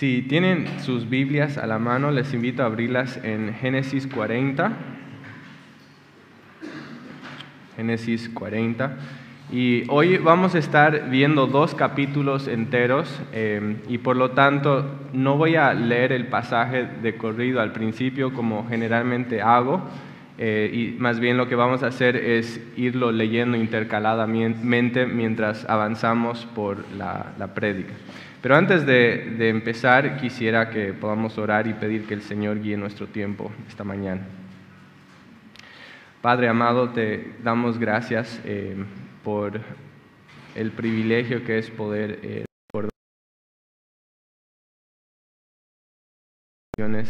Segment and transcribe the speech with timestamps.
[0.00, 4.72] Si tienen sus Biblias a la mano, les invito a abrirlas en Génesis 40.
[7.76, 8.96] Génesis 40.
[9.52, 15.36] Y hoy vamos a estar viendo dos capítulos enteros eh, y por lo tanto no
[15.36, 19.82] voy a leer el pasaje de corrido al principio como generalmente hago
[20.38, 26.46] eh, y más bien lo que vamos a hacer es irlo leyendo intercaladamente mientras avanzamos
[26.54, 27.92] por la, la prédica.
[28.42, 33.06] Pero antes de, empezar quisiera que podamos orar y pedir que el Señor guíe nuestro
[33.06, 34.22] tiempo esta mañana.
[36.22, 38.76] Padre amado, te damos gracias eh,
[39.22, 39.60] por
[40.54, 42.90] el privilegio que es poder eh, recordar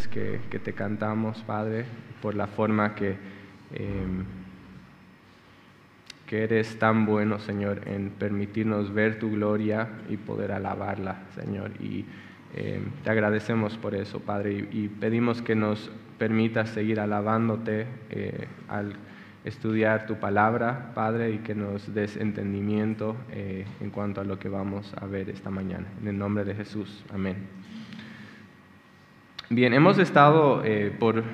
[0.09, 1.85] que, que te cantamos, Padre,
[2.21, 3.15] por la forma que,
[3.73, 4.05] eh,
[6.31, 11.71] que eres tan bueno, Señor, en permitirnos ver tu gloria y poder alabarla, Señor.
[11.81, 12.05] Y
[12.55, 18.93] eh, te agradecemos por eso, Padre, y, pedimos que nos permitas seguir alabándote eh, al
[19.43, 24.47] estudiar tu palabra, Padre, y que nos des entendimiento eh, en cuanto a lo que
[24.47, 25.87] vamos a ver esta mañana.
[26.01, 27.35] En el nombre de Jesús, amén.
[29.49, 30.63] Bien, hemos estado
[30.97, 31.25] por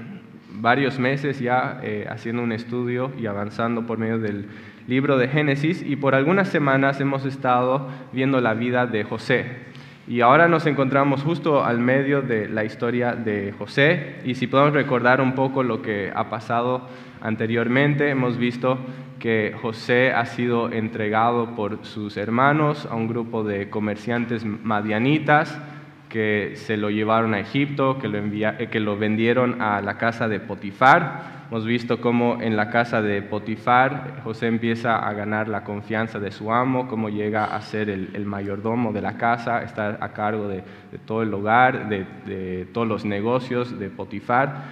[0.54, 4.48] varios meses ya haciendo un estudio y avanzando por medio del
[4.88, 9.68] libro de Génesis y por algunas semanas hemos estado viendo la vida de José.
[10.08, 14.74] Y ahora nos encontramos justo al medio de la historia de José y si podemos
[14.74, 16.88] recordar un poco lo que ha pasado
[17.20, 18.78] anteriormente, hemos visto
[19.20, 25.60] que José ha sido entregado por sus hermanos a un grupo de comerciantes madianitas
[26.10, 30.28] que se lo llevaron a Egipto, que lo, envía, que lo vendieron a la casa
[30.28, 31.38] de Potifar.
[31.50, 36.32] Hemos visto cómo en la casa de Potifar José empieza a ganar la confianza de
[36.32, 40.64] su amo, cómo llega a ser el, mayordomo de la casa, estar a cargo de,
[40.92, 44.64] de todo el hogar, de, de, todos los negocios de Potifar,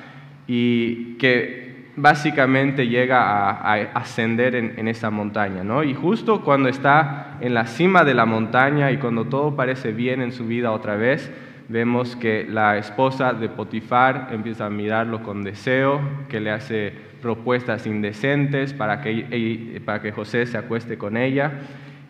[0.47, 5.63] y que básicamente llega a, ascender en, en, esa montaña.
[5.63, 5.83] ¿no?
[5.83, 10.21] Y justo cuando está en la cima de la montaña y cuando todo parece bien
[10.21, 11.31] en su vida otra vez,
[11.67, 17.87] vemos que la esposa de Potifar empieza a mirarlo con deseo, que le hace propuestas
[17.87, 21.53] indecentes para que, para que José se acueste con ella.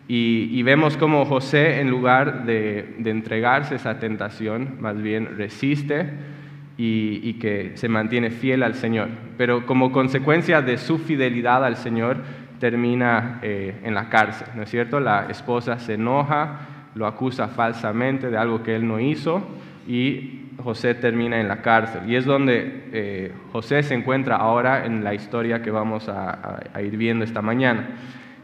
[0.08, 5.36] Y, y vemos como José, en lugar de, de, entregarse a esa tentación, más bien
[5.36, 6.35] resiste
[6.78, 9.08] y, y que se mantiene fiel al Señor.
[9.36, 12.18] Pero como consecuencia de su fidelidad al Señor,
[12.58, 15.00] termina eh, en la cárcel, ¿no es cierto?
[15.00, 16.60] La esposa se enoja,
[16.94, 19.46] lo acusa falsamente de algo que él no hizo
[19.86, 22.08] y José termina en la cárcel.
[22.08, 26.60] Y es donde eh, José se encuentra ahora en la historia que vamos a, a,
[26.72, 27.88] a, ir viendo esta mañana,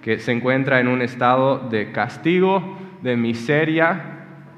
[0.02, 4.00] que se encuentra en un estado de castigo, de miseria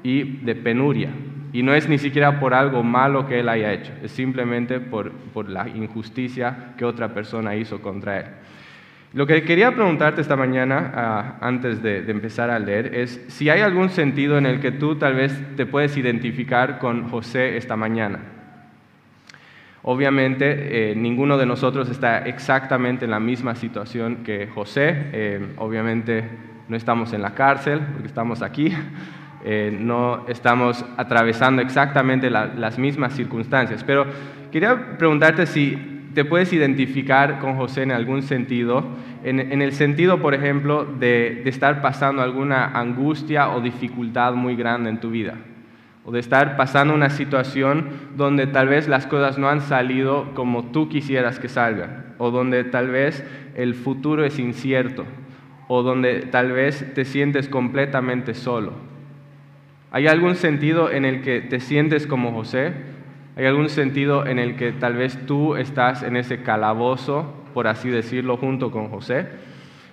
[0.03, 1.09] y de penuria.
[1.55, 5.13] Y no es ni siquiera por algo malo que él haya hecho, es simplemente por,
[5.13, 8.25] por la injusticia que otra persona hizo contra él.
[9.13, 13.47] Lo que quería preguntarte esta mañana, uh, antes de, de, empezar a leer, es si
[13.47, 17.77] hay algún sentido en el que tú tal vez te puedes identificar con José esta
[17.77, 18.19] mañana.
[19.83, 24.93] Obviamente, eh, ninguno de nosotros está exactamente en la misma situación que José.
[25.13, 26.27] Eh, obviamente,
[26.67, 28.73] no estamos en la cárcel, porque estamos aquí.
[29.47, 33.83] Eh, no estamos atravesando exactamente la, las mismas circunstancias.
[33.83, 34.07] Pero
[34.51, 38.83] quería preguntarte si te puedes identificar con José en algún sentido,
[39.23, 44.99] en, el sentido, por ejemplo, de, estar pasando alguna angustia o dificultad muy grande en
[44.99, 45.35] tu vida,
[46.05, 50.65] o de estar pasando una situación donde tal vez las cosas no han salido como
[50.71, 53.23] tú quisieras que salgan, o donde tal vez
[53.55, 55.05] el futuro es incierto,
[55.67, 58.84] o donde tal vez te sientes completamente solo.
[59.95, 62.73] ¿Hay algún sentido en el que te sientes como José?
[63.37, 67.87] ¿Hay algún sentido en el que tal vez tú estás en ese calabozo, por así
[67.87, 69.27] decirlo, junto con José?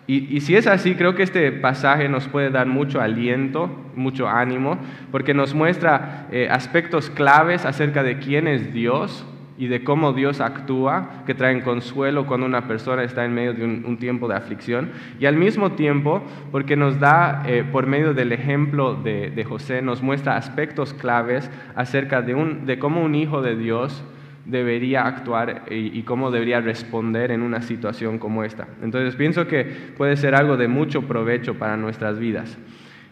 [0.08, 4.76] Y, si es así, creo que este pasaje nos puede dar mucho aliento, mucho ánimo,
[5.12, 9.24] porque nos muestra eh, aspectos claves acerca de quién es Dios
[9.62, 13.64] y de cómo Dios actúa, que traen consuelo cuando una persona está en medio de
[13.64, 16.20] un, un tiempo de aflicción, y al mismo tiempo
[16.50, 21.48] porque nos da, eh, por medio del ejemplo de, de, José, nos muestra aspectos claves
[21.76, 24.02] acerca de, un, de cómo un hijo de Dios
[24.46, 28.66] debería actuar y, y, cómo debería responder en una situación como esta.
[28.82, 29.64] Entonces pienso que
[29.96, 32.58] puede ser algo de mucho provecho para nuestras vidas.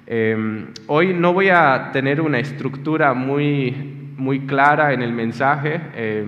[0.08, 5.80] Eh, hoy no voy a tener una estructura muy muy clara en el mensaje.
[5.94, 6.26] Eh,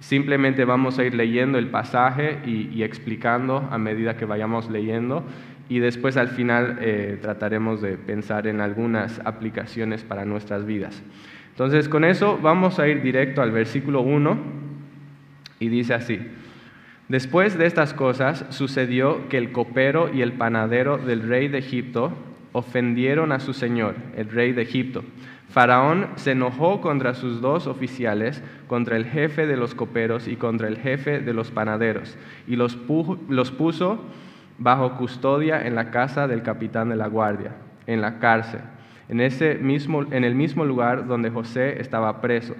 [0.00, 5.24] simplemente vamos a ir leyendo el pasaje y, explicando a medida que vayamos leyendo
[5.68, 11.00] y después al final eh, trataremos de pensar en algunas aplicaciones para nuestras vidas.
[11.50, 14.38] Entonces con eso vamos a ir directo al versículo 1
[15.60, 16.18] y dice así.
[17.08, 22.12] Después de estas cosas sucedió que el copero y el panadero del rey de Egipto
[22.52, 25.04] ofendieron a su señor, el rey de Egipto.
[25.50, 30.68] Faraón se enojó contra sus dos oficiales, contra el jefe de los coperos y contra
[30.68, 32.16] el jefe de los panaderos,
[32.46, 33.98] y los, puso
[34.58, 37.56] bajo custodia en la casa del capitán de la guardia,
[37.88, 38.60] en la cárcel,
[39.08, 42.54] en, ese mismo, en el mismo lugar donde José estaba preso.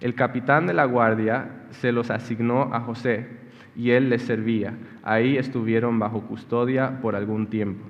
[0.00, 3.28] El capitán de la guardia se los asignó a José
[3.76, 4.74] y él les servía.
[5.04, 7.84] Ahí estuvieron bajo custodia por algún tiempo.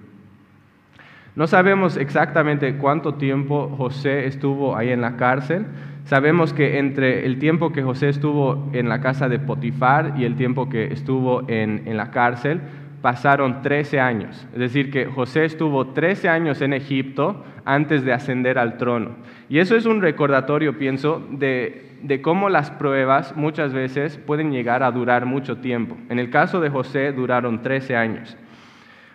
[1.35, 5.67] No sabemos exactamente cuánto tiempo José estuvo ahí en la cárcel.
[6.05, 10.37] Sabemos que entre el tiempo que José estuvo en la casa de Potifar y el
[10.37, 12.61] tiempo que estuvo en, en la cárcel,
[13.01, 14.47] pasaron 13 años.
[14.53, 19.17] Es decir, que José estuvo 13 años en Egipto antes de ascender al trono.
[19.49, 24.83] Y eso es un recordatorio, pienso, de, de, cómo las pruebas muchas veces pueden llegar
[24.83, 25.97] a durar mucho tiempo.
[26.09, 28.37] En el caso de José duraron 13 años.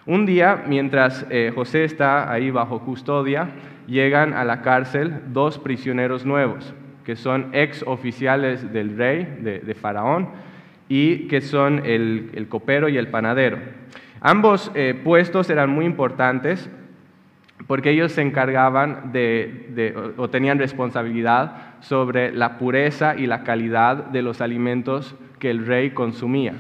[0.07, 3.49] Un día, mientras eh, José está ahí bajo custodia,
[3.87, 6.73] llegan a la cárcel dos prisioneros nuevos,
[7.03, 10.29] que son ex oficiales del rey, de, Faraón,
[10.87, 13.57] y que son el, copero y el panadero.
[14.21, 16.69] Ambos eh, puestos eran muy importantes
[17.67, 24.21] porque ellos se encargaban de, o tenían responsabilidad sobre la pureza y la calidad de
[24.21, 26.53] los alimentos que el rey consumía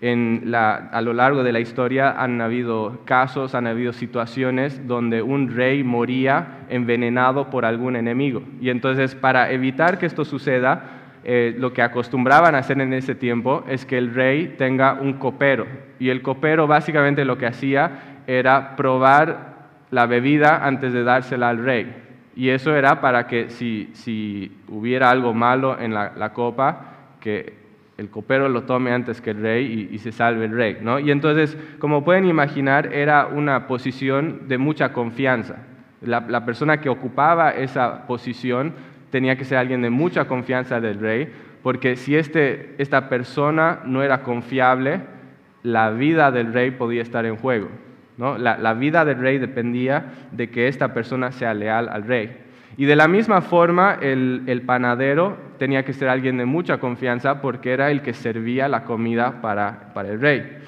[0.00, 5.82] a lo largo de la historia han habido casos, han habido situaciones donde un rey
[5.82, 8.42] moría envenenado por algún enemigo.
[8.60, 10.82] Y entonces para evitar que esto suceda,
[11.24, 15.14] eh, lo que acostumbraban a hacer en ese tiempo es que el rey tenga un
[15.14, 15.66] copero.
[15.98, 19.56] Y el copero básicamente lo que hacía era probar
[19.90, 21.92] la bebida antes de dársela al rey.
[22.36, 27.67] Y eso era para que si, hubiera algo malo en la copa, que
[27.98, 30.78] el copero lo tome antes que el rey y, se salve el rey.
[30.80, 31.00] ¿no?
[31.00, 35.56] Y entonces, como pueden imaginar, era una posición de mucha confianza.
[36.00, 38.72] La, persona que ocupaba esa posición
[39.10, 41.28] tenía que ser alguien de mucha confianza del rey,
[41.64, 45.00] porque si este, esta persona no era confiable,
[45.64, 47.68] la vida del rey podía estar en juego.
[48.16, 48.38] ¿no?
[48.38, 52.47] La, la vida del rey dependía de que esta persona sea leal al rey.
[52.78, 57.72] Y de la misma forma, el, panadero tenía que ser alguien de mucha confianza porque
[57.72, 60.58] era el que servía la comida para, el rey.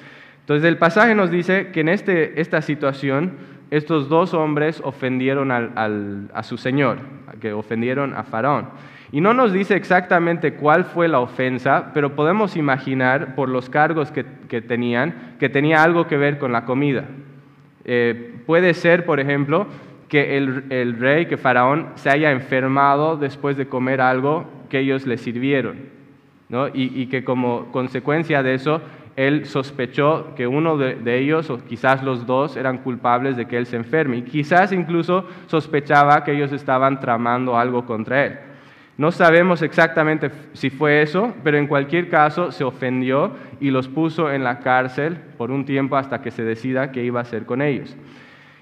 [0.41, 3.37] Entonces el pasaje nos dice que en este, esta situación
[3.69, 6.97] estos dos hombres ofendieron a su señor,
[7.39, 8.67] que ofendieron a Faraón.
[9.13, 14.11] Y no nos dice exactamente cuál fue la ofensa, pero podemos imaginar por los cargos
[14.11, 14.25] que,
[14.61, 17.05] tenían que tenía algo que ver con la comida.
[17.85, 19.67] Eh, puede ser, por ejemplo,
[20.11, 25.17] que el, rey, que Faraón, se haya enfermado después de comer algo que ellos le
[25.17, 25.77] sirvieron,
[26.49, 26.67] ¿no?
[26.67, 28.81] y, que como consecuencia de eso,
[29.15, 33.55] él sospechó que uno de, de, ellos, o quizás los dos, eran culpables de que
[33.55, 38.37] él se enferme, y quizás incluso sospechaba que ellos estaban tramando algo contra él.
[38.97, 43.31] No sabemos exactamente si fue eso, pero en cualquier caso se ofendió
[43.61, 47.21] y los puso en la cárcel por un tiempo hasta que se decida qué iba
[47.21, 47.95] a hacer con ellos.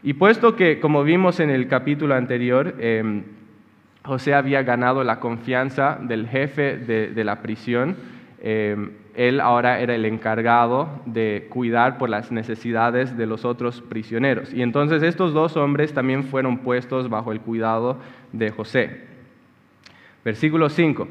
[0.01, 3.24] Y puesto que, como vimos en el capítulo anterior, em,
[4.06, 7.97] José había ganado la confianza del jefe de, la prisión,
[8.42, 14.54] em, él ahora era el encargado de cuidar por las necesidades de los otros prisioneros.
[14.54, 17.97] Y entonces estos dos hombres también fueron puestos bajo el cuidado
[18.31, 19.02] de José.
[20.24, 21.09] Versículo 5.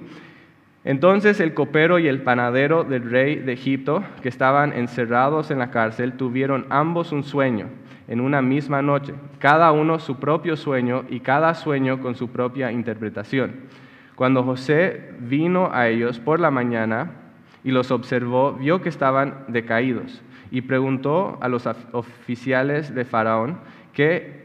[0.85, 5.71] Entonces el copero y el panadero del rey de Egipto, que estaban encerrados en la
[5.71, 7.67] cárcel, tuvieron ambos un sueño
[8.09, 12.73] en una misma noche, cada uno su propio sueño y cada sueño con su propia
[12.73, 13.53] interpretación.
[14.15, 17.13] Cuando José vino a ellos por la mañana
[17.63, 23.59] y los observó, vio que estaban decaídos y preguntó a los oficiales de Faraón
[23.93, 24.39] que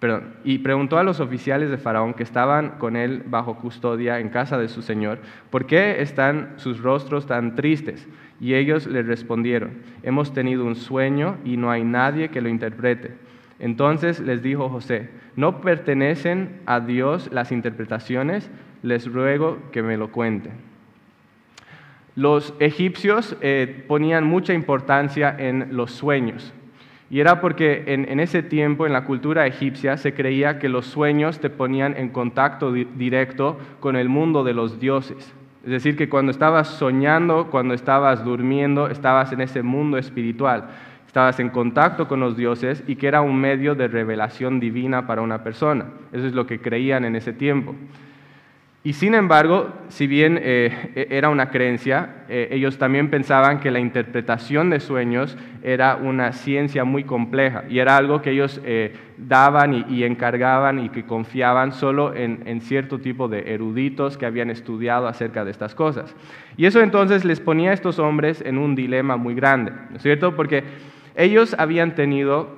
[0.00, 4.28] Perdón, y preguntó a los oficiales de Faraón que estaban con él bajo custodia en
[4.28, 5.18] casa de su señor,
[5.50, 8.06] ¿por qué están sus rostros tan tristes?
[8.40, 9.70] Y ellos le respondieron,
[10.02, 13.12] hemos tenido un sueño y no hay nadie que lo interprete.
[13.58, 18.50] Entonces les dijo José, ¿no pertenecen a Dios las interpretaciones?
[18.82, 20.52] Les ruego que me lo cuenten.
[22.16, 26.52] Los egipcios eh, ponían mucha importancia en los sueños.
[27.10, 31.38] Y era porque en, ese tiempo, en la cultura egipcia, se creía que los sueños
[31.38, 35.32] te ponían en contacto directo con el mundo de los dioses.
[35.64, 40.68] Es decir, que cuando estabas soñando, cuando estabas durmiendo, estabas en ese mundo espiritual,
[41.06, 45.22] estabas en contacto con los dioses y que era un medio de revelación divina para
[45.22, 45.86] una persona.
[46.12, 47.74] Eso es lo que creían en ese tiempo.
[48.86, 53.70] Y sin embargo, si bien eh, e-, era una creencia, eh, ellos también pensaban que
[53.70, 58.94] la interpretación de sueños era una ciencia muy compleja y era algo que ellos eh,
[59.16, 64.50] daban y, encargaban y que confiaban solo en, en, cierto tipo de eruditos que habían
[64.50, 66.14] estudiado acerca de estas cosas.
[66.58, 70.02] Y eso entonces les ponía a estos hombres en un dilema muy grande, ¿no es
[70.02, 70.36] cierto?
[70.36, 70.62] Porque
[71.16, 72.50] ellos habían tenido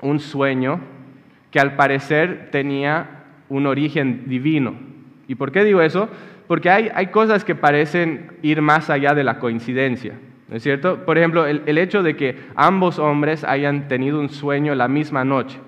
[0.00, 0.80] un sueño
[1.50, 4.93] que al parecer tenía un origen divino
[5.28, 6.08] ¿Y por qué digo eso?
[6.46, 10.14] Porque hay, hay cosas que parecen ir más allá de la coincidencia.
[10.48, 11.04] ¿No es cierto?
[11.04, 15.24] Por ejemplo, el, el, hecho de que ambos hombres hayan tenido un sueño la misma
[15.24, 15.58] noche.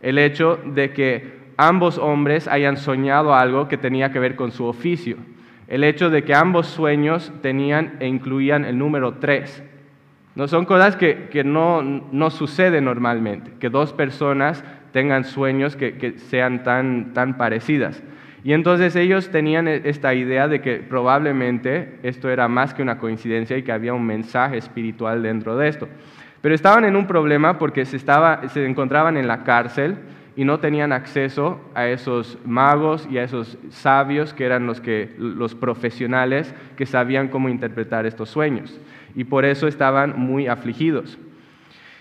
[0.00, 4.64] El hecho de que ambos hombres hayan soñado algo que tenía que ver con su
[4.64, 5.16] oficio.
[5.68, 9.62] El hecho de que ambos sueños tenían e incluían el número tres.
[10.34, 15.96] No son cosas que, que no, no suceden normalmente, que dos personas tengan sueños que,
[15.96, 18.02] que sean tan, tan parecidas.
[18.44, 22.98] Y entonces ellos tenían e-, esta idea de que probablemente esto era más que una
[22.98, 25.88] coincidencia y que había un mensaje espiritual dentro de esto.
[26.42, 29.96] Pero estaban en un problema porque se, estaba, se encontraban en la cárcel
[30.36, 35.14] y no tenían acceso a esos magos y a esos sabios que eran los, que,
[35.16, 38.78] los profesionales que sabían cómo interpretar estos sueños.
[39.14, 41.18] Y por eso estaban muy afligidos.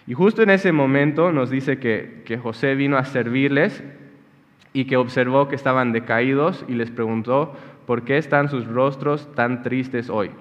[0.07, 3.81] Y justo en ese momento nos dice que, que José vino a servirles
[4.73, 9.61] y que observó que estaban decaídos y les preguntó, ¿por qué están sus rostros tan
[9.61, 10.31] tristes hoy?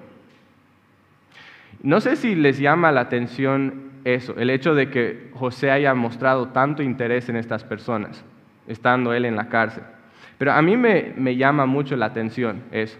[1.83, 6.49] No sé si les llama la atención eso, el hecho de que José haya mostrado
[6.49, 8.23] tanto interés en estas personas,
[8.67, 9.83] estando él en la cárcel.
[10.37, 12.97] Pero a mí me, me llama mucho la atención eso.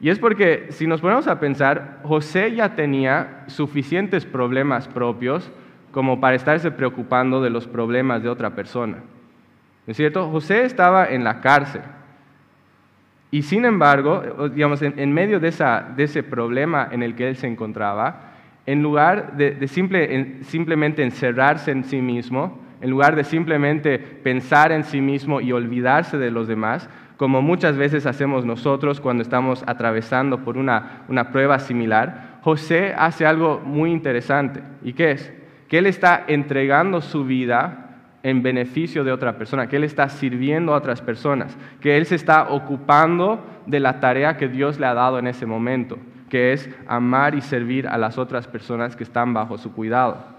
[0.00, 5.50] Y es porque si nos ponemos a pensar, José ya tenía suficientes problemas propios
[5.92, 8.98] como para estarse preocupando de los problemas de otra persona
[9.88, 10.28] es cierto?
[10.30, 11.80] José estaba en la cárcel.
[13.30, 18.32] Y sin embargo, digamos, en, medio de, ese problema en el que él se encontraba,
[18.66, 25.00] en lugar de, simplemente encerrarse en sí mismo, en lugar de simplemente pensar en sí
[25.00, 30.58] mismo y olvidarse de los demás, como muchas veces hacemos nosotros cuando estamos atravesando por
[30.58, 34.62] una, una prueba similar, José hace algo muy interesante.
[34.82, 35.32] ¿Y qué es?
[35.66, 37.87] Que él está entregando su vida
[38.22, 42.16] en beneficio de otra persona, que Él está sirviendo a otras personas, que Él se
[42.16, 45.98] está ocupando de la tarea que Dios le ha dado en ese momento,
[46.28, 50.38] que es amar y servir a las otras personas que están bajo su cuidado.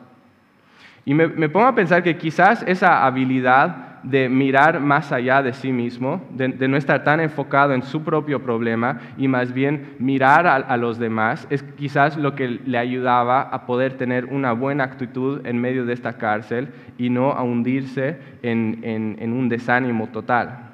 [1.05, 5.71] Y me, pongo a pensar que quizás esa habilidad de mirar más allá de sí
[5.71, 10.77] mismo, de, no estar tan enfocado en su propio problema y más bien mirar a,
[10.77, 15.59] los demás, es quizás lo que le ayudaba a poder tener una buena actitud en
[15.59, 20.65] medio de esta cárcel y no a hundirse en, un desánimo total.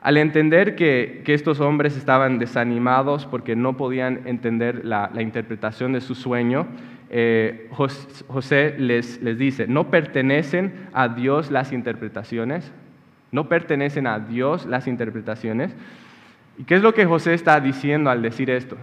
[0.00, 6.14] Al entender que, estos hombres estaban desanimados porque no podían entender la interpretación de su
[6.14, 6.66] sueño,
[7.10, 7.70] eh,
[8.26, 12.70] José les, les dice, no pertenecen a Dios las interpretaciones,
[13.32, 15.74] no pertenecen a Dios las interpretaciones.
[16.58, 18.76] ¿Y qué es lo que José está diciendo al decir esto?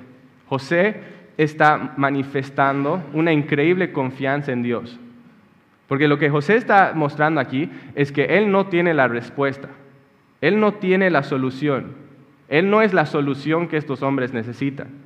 [0.47, 0.95] José
[1.37, 4.99] está manifestando una increíble confianza en Dios.
[5.87, 9.69] Porque lo que José está mostrando aquí es que él no tiene la respuesta,
[10.41, 11.93] él no tiene la solución,
[12.49, 15.04] él no es la solución que estos hombres necesitan.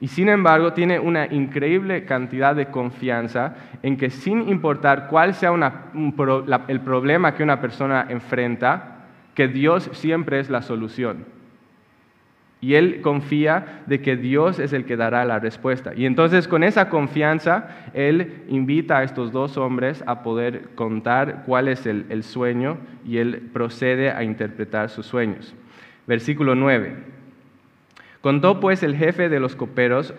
[0.00, 5.52] Y sin embargo tiene una increíble cantidad de confianza en que sin importar cuál sea
[6.68, 11.26] el problema que una persona enfrenta, que Dios siempre es la solución.
[12.62, 15.92] Y él confía de que Dios es el que dará la respuesta.
[15.94, 21.68] Y entonces con esa confianza, él invita a estos dos hombres a poder contar cuál
[21.68, 25.54] es el, el sueño y él procede a interpretar sus sueños.
[26.06, 27.19] Versículo 9.
[28.20, 30.14] Contó pues el jefe de los coperos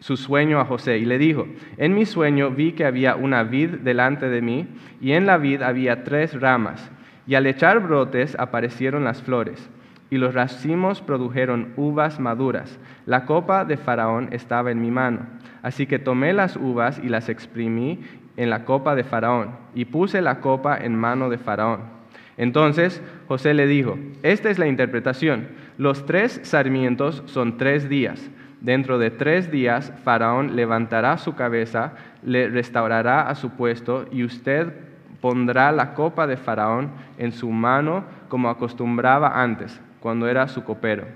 [0.00, 1.46] su sueño a José y le dijo,
[1.76, 4.66] en mi sueño vi que había una vid delante de mí
[5.00, 6.90] y en la vid había tres ramas
[7.26, 9.70] y al echar brotes aparecieron las flores
[10.10, 12.78] y los racimos produjeron uvas maduras.
[13.06, 15.20] La copa de Faraón estaba en mi mano,
[15.62, 18.00] así que tomé las uvas y las exprimí
[18.36, 22.00] en la copa de Faraón y puse la copa en mano de Faraón.
[22.36, 25.48] Entonces José le dijo, esta es la interpretación.
[25.80, 28.30] Los tres sarmientos son tres días.
[28.60, 34.74] Dentro de tres días Faraón levantará su cabeza, le restaurará a su puesto y usted
[35.22, 41.06] pondrá la copa de Faraón en su mano como acostumbraba antes, cuando era su copero.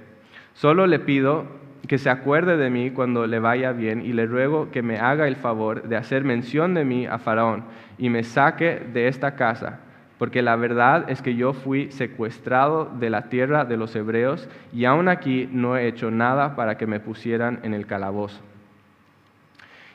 [0.54, 1.44] Solo le pido
[1.86, 5.28] que se acuerde de mí cuando le vaya bien y le ruego que me haga
[5.28, 7.64] el favor de hacer mención de mí a Faraón
[7.98, 9.80] y me saque de esta casa
[10.18, 14.84] porque la verdad es que yo fui secuestrado de la tierra de los hebreos y
[14.84, 18.40] aún aquí no he hecho nada para que me pusieran en el calabozo.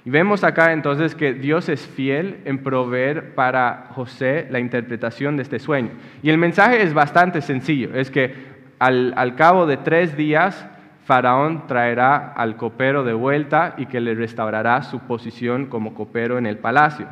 [0.06, 5.44] Y vemos acá entonces que Dios es fiel en proveer para José la interpretación de
[5.44, 5.92] este sueño.
[6.24, 8.34] Y el mensaje es bastante sencillo, es que
[8.80, 10.66] al, al cabo de tres días
[11.10, 16.46] Faraón traerá al copero de vuelta y que le restaurará su posición como copero en
[16.46, 17.08] el palacio.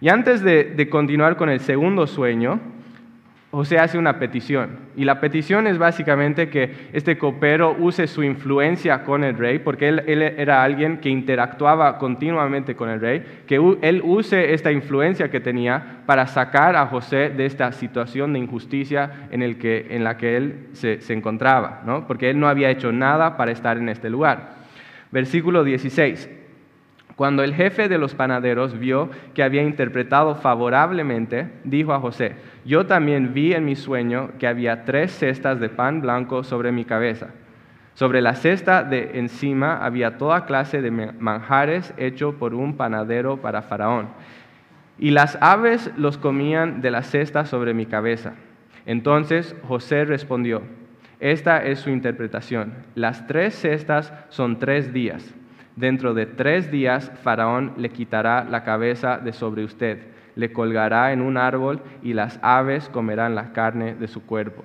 [0.00, 2.60] Y antes de, continuar con el segundo sueño,
[3.50, 4.78] José hace una petición.
[4.94, 9.88] Y la petición es básicamente que este copero use su influencia con el rey, porque
[9.88, 15.40] él, era alguien que interactuaba continuamente con el rey, que él use esta influencia que
[15.40, 20.16] tenía para sacar a José de esta situación de injusticia en, el que, en la
[20.16, 22.06] que él se, se encontraba, ¿no?
[22.06, 24.58] porque él no había hecho nada para estar en este lugar.
[25.10, 26.37] Versículo 16.
[27.18, 32.86] Cuando el jefe de los panaderos vio que había interpretado favorablemente, dijo a José, yo
[32.86, 37.30] también vi en mi sueño que había tres cestas de pan blanco sobre mi cabeza.
[37.94, 43.62] Sobre la cesta de encima había toda clase de manjares hecho por un panadero para
[43.62, 44.10] Faraón.
[44.96, 48.34] Y las aves los comían de la cesta sobre mi cabeza.
[48.86, 50.62] Entonces José respondió,
[51.18, 52.74] esta es su interpretación.
[52.94, 55.34] Las tres cestas son tres días.
[55.78, 61.20] Dentro de tres días Faraón le quitará la cabeza de sobre usted, le colgará en
[61.20, 64.64] un árbol y las aves comerán la carne de su cuerpo.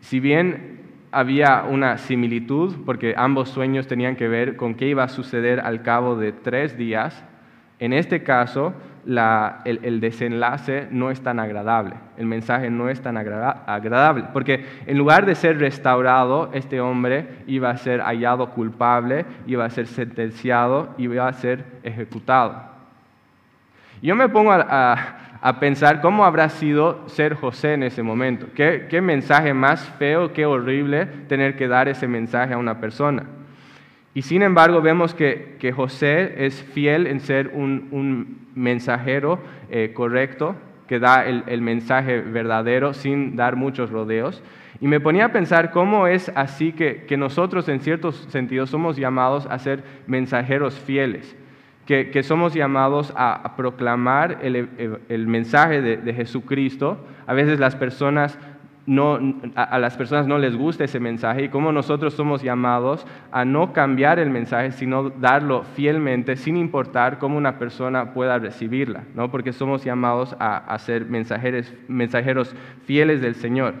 [0.00, 0.80] Si bien
[1.12, 5.82] había una similitud, porque ambos sueños tenían que ver con qué iba a suceder al
[5.82, 7.22] cabo de tres días,
[7.80, 8.72] en este caso
[9.06, 15.26] el, desenlace no es tan agradable, el mensaje no es tan agradable, porque en lugar
[15.26, 21.26] de ser restaurado, este hombre iba a ser hallado culpable, iba a ser sentenciado, iba
[21.26, 22.68] a ser ejecutado.
[24.02, 25.14] Yo me pongo a,
[25.60, 28.46] pensar cómo habrá sido ser José en ese momento.
[28.54, 33.24] ¿Qué, mensaje más feo, qué horrible tener que dar ese mensaje a una persona.
[34.18, 39.38] Y sin embargo vemos que, José es fiel en ser un mensajero
[39.70, 40.56] eh, correcto,
[40.88, 44.42] que da el, mensaje verdadero sin dar muchos rodeos.
[44.80, 49.46] Y me ponía a pensar cómo es así que, nosotros en ciertos sentidos somos llamados
[49.46, 51.36] a ser mensajeros fieles,
[51.86, 57.06] que, somos llamados a, proclamar el, mensaje de, de, Jesucristo.
[57.28, 58.36] A veces las personas
[58.88, 59.18] no,
[59.54, 63.74] a, las personas no les gusta ese mensaje y cómo nosotros somos llamados a no
[63.74, 69.30] cambiar el mensaje, sino darlo fielmente, sin importar cómo una persona pueda recibirla, ¿no?
[69.30, 73.74] porque somos llamados a, ser mensajeros, mensajeros fieles del Señor.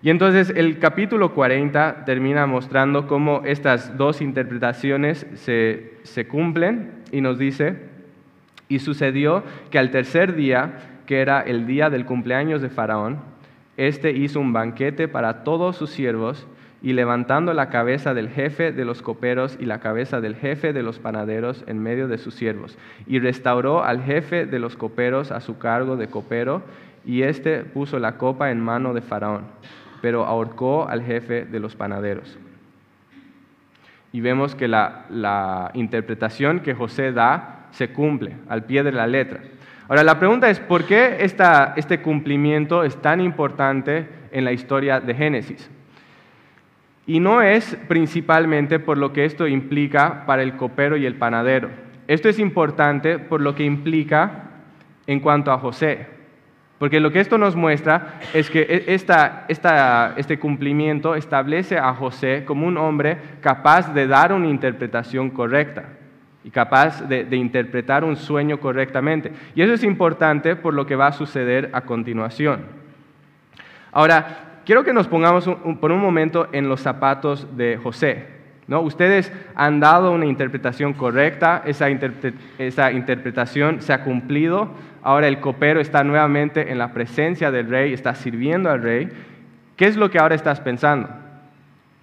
[0.00, 7.20] Y entonces el capítulo 40 termina mostrando cómo estas dos interpretaciones se, se cumplen y
[7.20, 7.90] nos dice,
[8.68, 13.18] y sucedió que al tercer día, que era el día del cumpleaños de Faraón,
[13.86, 16.46] este hizo un banquete para todos sus siervos
[16.82, 20.82] y levantando la cabeza del jefe de los coperos y la cabeza del jefe de
[20.82, 25.40] los panaderos en medio de sus siervos, y restauró al jefe de los coperos a
[25.40, 26.62] su cargo de copero,
[27.06, 29.44] y éste puso la copa en mano de Faraón,
[30.02, 32.38] pero ahorcó al jefe de los panaderos.
[34.12, 39.06] Y vemos que la, la interpretación que José da se cumple al pie de la
[39.06, 39.40] letra.
[39.90, 45.16] Ahora, la pregunta es, ¿por qué este cumplimiento es tan importante en la historia de
[45.16, 45.68] Génesis?
[47.08, 51.70] Y no es principalmente por lo que esto implica para el copero y el panadero.
[52.06, 54.44] Esto es importante por lo que implica
[55.08, 56.06] en cuanto a José.
[56.78, 62.64] Porque lo que esto nos muestra es que e, este cumplimiento establece a José como
[62.64, 65.96] un hombre capaz de dar una interpretación correcta
[66.42, 69.32] y capaz de, interpretar un sueño correctamente.
[69.54, 72.62] Y eso es importante por lo que va a suceder a continuación.
[73.92, 75.48] Ahora, quiero que nos pongamos
[75.80, 78.26] por un momento en los zapatos de José.
[78.68, 78.80] ¿no?
[78.80, 81.88] Ustedes han dado una interpretación correcta, esa,
[82.58, 84.70] esa interpretación se ha cumplido,
[85.02, 89.08] ahora el copero está nuevamente en la presencia del rey, está sirviendo al rey.
[89.76, 91.08] ¿Qué es lo que ahora estás pensando?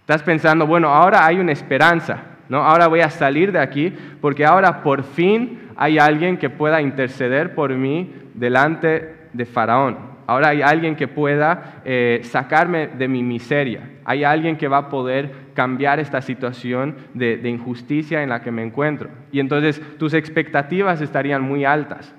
[0.01, 2.63] Estás pensando, bueno, ahora hay una esperanza, ¿no?
[2.63, 7.53] Ahora voy a salir de aquí porque ahora por fin hay alguien que pueda interceder
[7.53, 10.17] por mí delante de Faraón.
[10.27, 13.91] Ahora hay alguien que pueda eh, sacarme de mi miseria.
[14.03, 18.51] Hay alguien que va a poder cambiar esta situación de, de injusticia en la que
[18.51, 19.09] me encuentro.
[19.31, 22.13] Y entonces tus expectativas estarían muy altas.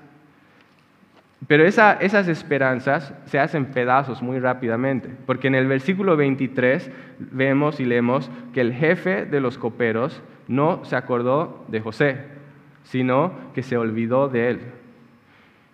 [1.47, 7.85] Pero esas esperanzas se hacen pedazos muy rápidamente, porque en el versículo 23 vemos y
[7.85, 12.17] leemos que el jefe de los coperos no se acordó de José,
[12.83, 14.59] sino que se olvidó de él.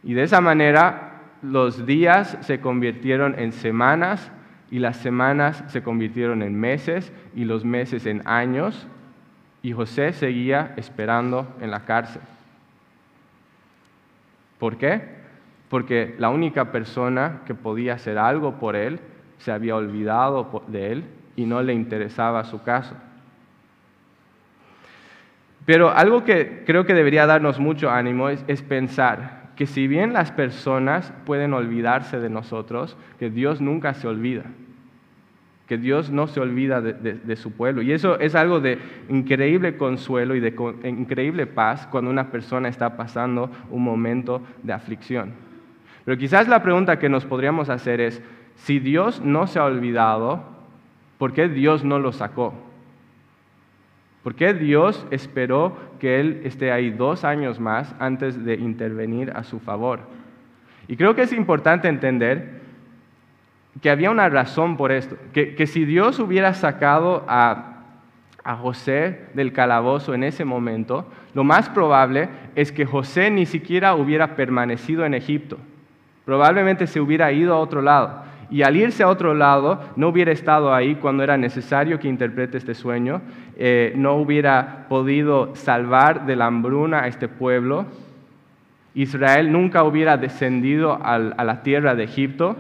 [0.04, 4.32] Y de esa manera los días se convirtieron en semanas
[4.70, 8.88] y las semanas se convirtieron en meses y los meses en años
[9.62, 12.22] y José seguía esperando en la cárcel.
[14.60, 15.25] ¿Por qué?
[15.70, 19.00] Porque la única persona que podía hacer algo por él
[19.38, 21.04] se había olvidado de él
[21.36, 22.96] y no le interesaba su caso.
[25.66, 30.32] Pero algo que creo que debería darnos mucho ánimo es, pensar que si bien las
[30.32, 34.44] personas pueden olvidarse de nosotros, que Dios nunca se olvida,
[35.68, 37.82] que Dios no se olvida de, su pueblo.
[37.82, 38.78] Y eso es algo de
[39.10, 45.45] increíble consuelo y de increíble paz cuando una persona está pasando un momento de aflicción.
[46.06, 48.22] Pero quizás la pregunta que nos podríamos hacer es,
[48.56, 50.44] si Dios no se ha olvidado,
[51.18, 52.54] ¿por qué Dios no lo sacó?
[54.24, 59.44] ¿Por qué Dios esperó que Él esté ahí dos años más antes de intervenir a
[59.44, 60.00] su favor?
[60.88, 62.62] Y creo que es importante entender
[63.82, 67.84] que había una razón por esto, que, si Dios hubiera sacado a,
[68.44, 73.96] a José del calabozo en ese momento, lo más probable es que José ni siquiera
[73.96, 75.58] hubiera permanecido en Egipto.
[76.26, 78.24] Probablemente se hubiera ido a otro lado.
[78.50, 82.58] Y al irse a otro lado no hubiera estado ahí cuando era necesario que interprete
[82.58, 83.22] este sueño,
[83.58, 87.86] eh, no hubiera podido salvar de la hambruna a este pueblo,
[88.94, 92.56] Israel nunca hubiera descendido a la tierra de Egipto,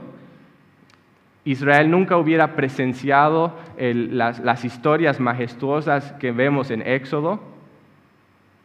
[1.45, 7.39] Israel nunca hubiera presenciado las, historias majestuosas que vemos en Éxodo,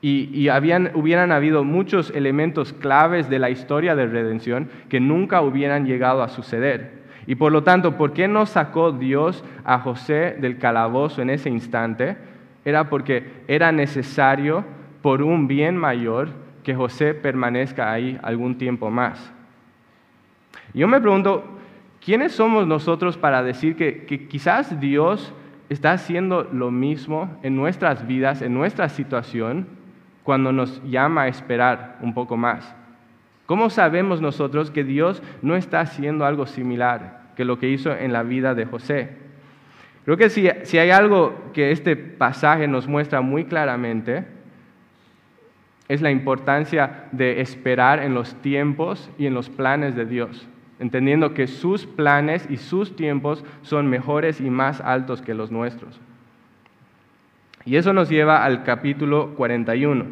[0.03, 0.49] y,
[0.95, 6.29] hubieran habido muchos elementos claves de la historia de redención que nunca hubieran llegado a
[6.29, 7.01] suceder.
[7.27, 11.51] Y por lo tanto, ¿por qué no sacó Dios a José del calabozo en ese
[11.51, 12.17] instante?
[12.65, 14.65] Era porque era necesario,
[15.03, 16.31] por un bien mayor,
[16.63, 19.33] que José permanezca ahí algún tiempo más.
[20.73, 21.45] Yo me pregunto,
[22.05, 25.35] ¿quiénes somos nosotros para decir que quizás Dios
[25.69, 29.80] está haciendo lo mismo en nuestras vidas, en nuestra situación,
[30.31, 32.73] cuando nos llama a esperar un poco más?
[33.47, 37.21] ¿Cómo sabemos nosotros que Dios no está haciendo algo similar?
[37.41, 39.09] que lo que hizo en la vida de José.
[40.05, 44.27] Creo que si, si hay algo que este pasaje nos muestra muy claramente,
[45.89, 51.33] es la importancia de esperar en los tiempos y en los planes de Dios, entendiendo
[51.33, 55.99] que sus planes y sus tiempos son mejores y más altos que los nuestros.
[57.65, 60.07] Y eso nos lleva al capítulo 41.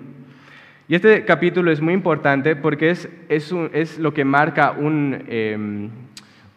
[0.89, 5.91] Y este capítulo es muy importante porque es, es, lo que marca un, em,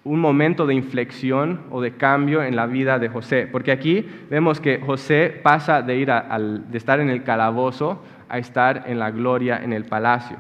[0.04, 4.60] un momento de inflexión o de cambio en la vida de José, porque aquí vemos
[4.60, 9.62] que José pasa de, ir de estar en el calabozo a estar en la gloria
[9.64, 10.38] en el palacio.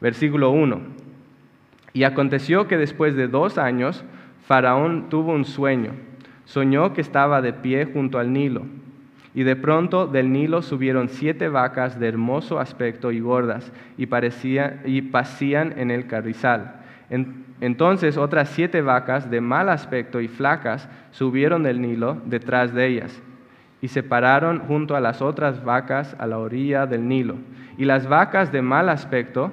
[0.00, 0.80] Versículo 1.
[1.94, 4.04] Y aconteció que después de dos años,
[4.46, 5.92] Faraón tuvo un sueño.
[6.44, 8.62] Soñó que estaba de pie junto al Nilo.
[9.34, 14.80] Y de pronto del Nilo subieron siete vacas de hermoso aspecto y gordas, y, parecía,
[14.84, 16.76] y pasían en el carrizal.
[17.60, 23.22] Entonces otras siete vacas de mal aspecto y flacas subieron del Nilo detrás de ellas
[23.84, 27.36] y se pararon junto a las otras vacas a la orilla del Nilo.
[27.76, 29.52] Y las vacas de mal aspecto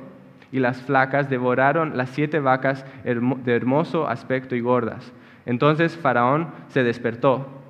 [0.53, 5.11] y las flacas devoraron las siete vacas de hermoso aspecto y gordas.
[5.45, 7.60] Entonces Faraón se despertó,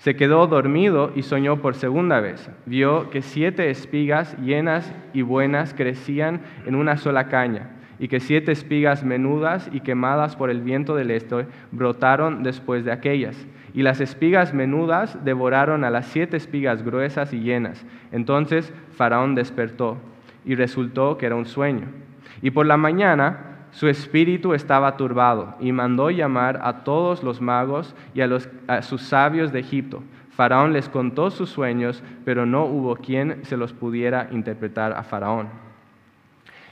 [0.00, 2.50] se quedó dormido y soñó por segunda vez.
[2.64, 8.50] Vio que siete espigas llenas y buenas crecían en una sola caña y que siete
[8.50, 13.46] espigas menudas y quemadas por el viento del este brotaron después de aquellas.
[13.74, 17.84] Y las espigas menudas devoraron a las siete espigas gruesas y llenas.
[18.10, 19.98] Entonces Faraón despertó
[20.46, 21.88] y resultó que era un sueño.
[22.40, 27.94] Y por la mañana su espíritu estaba turbado y mandó llamar a todos los magos
[28.14, 30.02] y a, los, a sus sabios de Egipto.
[30.30, 35.48] Faraón les contó sus sueños, pero no hubo quien se los pudiera interpretar a Faraón.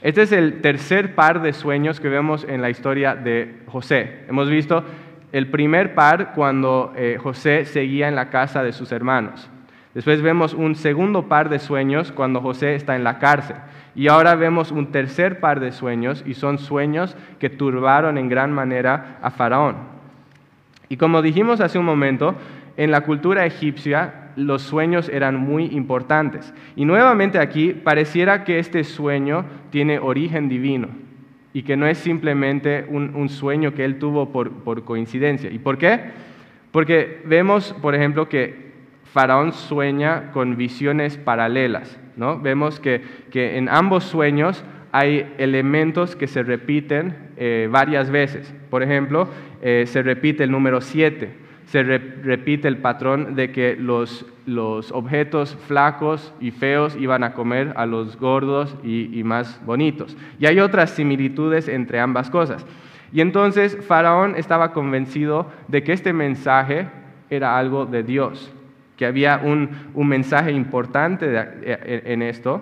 [0.01, 4.25] Este es el tercer par de sueños que vemos en la historia de José.
[4.29, 4.83] Hemos visto
[5.31, 9.49] el primer par cuando eh, José seguía en la casa de sus hermanos.
[9.93, 13.57] Después vemos un segundo par de sueños cuando José está en la cárcel.
[13.99, 18.49] Y ahora vemos un tercer par de sueños y son sueños que turbaron en gran
[18.49, 19.75] manera a Faraón.
[20.87, 22.33] Y como dijimos hace un momento,
[22.77, 26.53] en la cultura egipcia los sueños eran muy importantes.
[26.77, 30.87] Y nuevamente aquí pareciera que este sueño tiene origen divino
[31.51, 35.51] y que no es simplemente un, sueño que él tuvo por, coincidencia.
[35.51, 35.99] ¿Y por qué?
[36.71, 38.71] Porque vemos, por ejemplo, que
[39.11, 41.98] Faraón sueña con visiones paralelas.
[42.19, 42.39] ¿No?
[42.39, 43.01] Vemos que,
[43.33, 48.53] en ambos sueños hay elementos que se repiten eh, varias veces.
[48.69, 49.27] Por ejemplo,
[49.61, 55.55] eh, se repite el número 7 se repite el patrón de que los, los, objetos
[55.67, 60.17] flacos y feos iban a comer a los gordos y, y, más bonitos.
[60.39, 62.65] Y hay otras similitudes entre ambas cosas.
[63.11, 66.87] Y entonces Faraón estaba convencido de que este mensaje
[67.29, 68.51] era algo de Dios,
[68.99, 72.61] que había un, un mensaje importante eh, en esto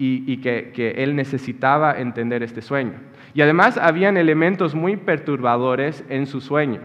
[0.00, 2.94] y, y que, que él necesitaba entender este sueño.
[3.34, 6.80] Y además habían elementos muy perturbadores en su sueño.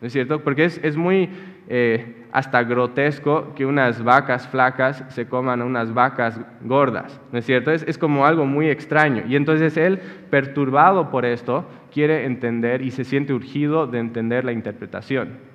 [0.00, 0.40] ¿no es cierto?
[0.44, 1.30] Porque es, muy
[1.68, 7.46] eh, hasta grotesco que unas vacas flacas se coman a unas vacas gordas, ¿no es
[7.46, 7.72] cierto?
[7.72, 9.24] Es, como algo muy extraño.
[9.26, 14.52] Y entonces él, perturbado por esto, quiere entender y se siente urgido de entender la
[14.52, 15.47] interpretación.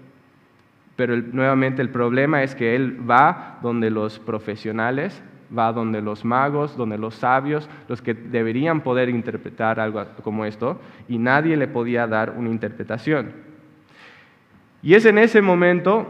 [0.96, 5.24] Pero nuevamente el problema es que él va donde los profesionales,
[5.56, 10.80] va donde los magos, donde los sabios, los que deberían poder interpretar algo como esto,
[11.08, 13.32] y nadie le podía dar una interpretación.
[14.82, 16.08] Y es en ese momento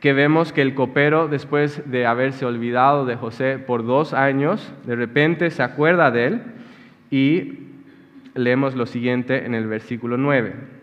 [0.00, 4.96] que vemos que el copero, después de haberse olvidado de José por dos años, de
[4.96, 6.42] repente se acuerda de él
[7.10, 7.58] y
[8.34, 10.81] leemos lo siguiente en el versículo 9.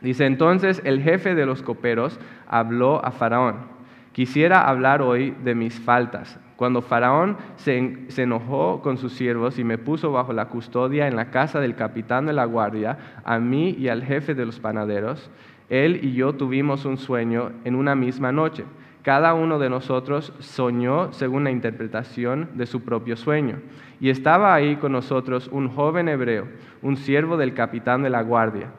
[0.00, 3.56] Dice, entonces el jefe de los coperos habló a Faraón,
[4.12, 6.38] quisiera hablar hoy de mis faltas.
[6.58, 7.76] Cuando Faraón se,
[8.16, 12.26] enojó con sus siervos y me puso bajo la custodia en la casa del capitán
[12.26, 15.30] de la guardia, a mí y al jefe de los panaderos,
[15.68, 18.64] él y yo tuvimos un sueño en una misma noche.
[19.02, 23.60] Cada uno de nosotros soñó según la interpretación de su propio sueño.
[24.00, 26.48] Y estaba ahí con nosotros un joven hebreo,
[26.82, 28.72] un siervo del capitán de la guardia.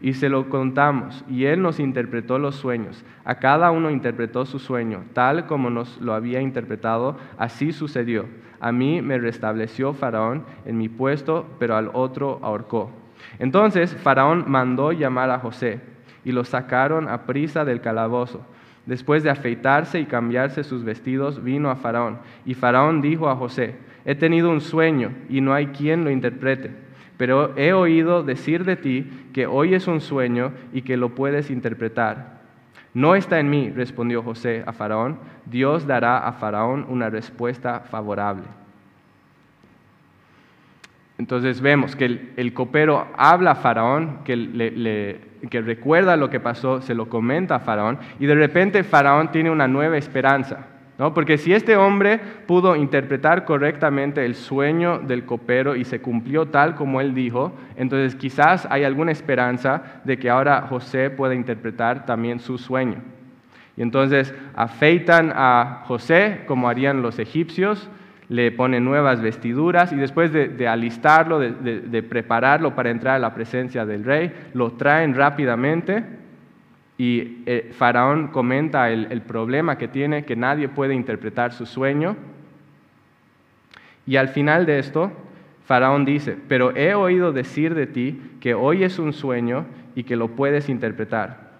[0.00, 3.04] Y se lo contamos, y él nos interpretó los sueños.
[3.24, 8.26] A cada uno interpretó su sueño, tal como nos lo había interpretado, así sucedió.
[8.60, 12.90] A mí me restableció Faraón en mi puesto, pero al otro ahorcó.
[13.38, 15.80] Entonces Faraón mandó llamar a José
[16.24, 18.46] y lo sacaron a prisa del calabozo.
[18.86, 22.18] Después de afeitarse y cambiarse sus vestidos, vino a Faraón.
[22.44, 26.89] Y Faraón dijo a José, he tenido un sueño y no hay quien lo interprete.
[27.20, 31.50] Pero he oído decir de ti que hoy es un sueño y que lo puedes
[31.50, 32.40] interpretar.
[32.94, 35.18] No está en mí, respondió José a Faraón.
[35.44, 38.44] Dios dará a Faraón una respuesta favorable.
[41.18, 46.80] Entonces vemos que el, copero habla a Faraón, que, le, que recuerda lo que pasó,
[46.80, 50.68] se lo comenta a Faraón, y de repente Faraón tiene una nueva esperanza.
[51.14, 56.74] Porque si este hombre pudo interpretar correctamente el sueño del copero y se cumplió tal
[56.74, 62.38] como él dijo, entonces quizás hay alguna esperanza de que ahora José pueda interpretar también
[62.38, 62.96] su sueño.
[63.78, 67.88] Y entonces afeitan a José como harían los egipcios,
[68.28, 73.86] le ponen nuevas vestiduras y después de, alistarlo, de, prepararlo para entrar a la presencia
[73.86, 76.19] del rey, lo traen rápidamente
[77.00, 82.14] y eh, Faraón comenta el, el problema que tiene, que nadie puede interpretar su sueño.
[84.06, 85.10] Y al final de esto,
[85.64, 90.14] Faraón dice, pero he oído decir de ti que hoy es un sueño y que
[90.14, 91.52] lo puedes interpretar.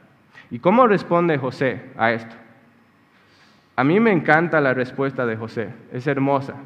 [0.51, 2.37] ¿Y cómo responde José a esto?
[3.77, 6.57] A mí me encanta la respuesta de José, es hermosa.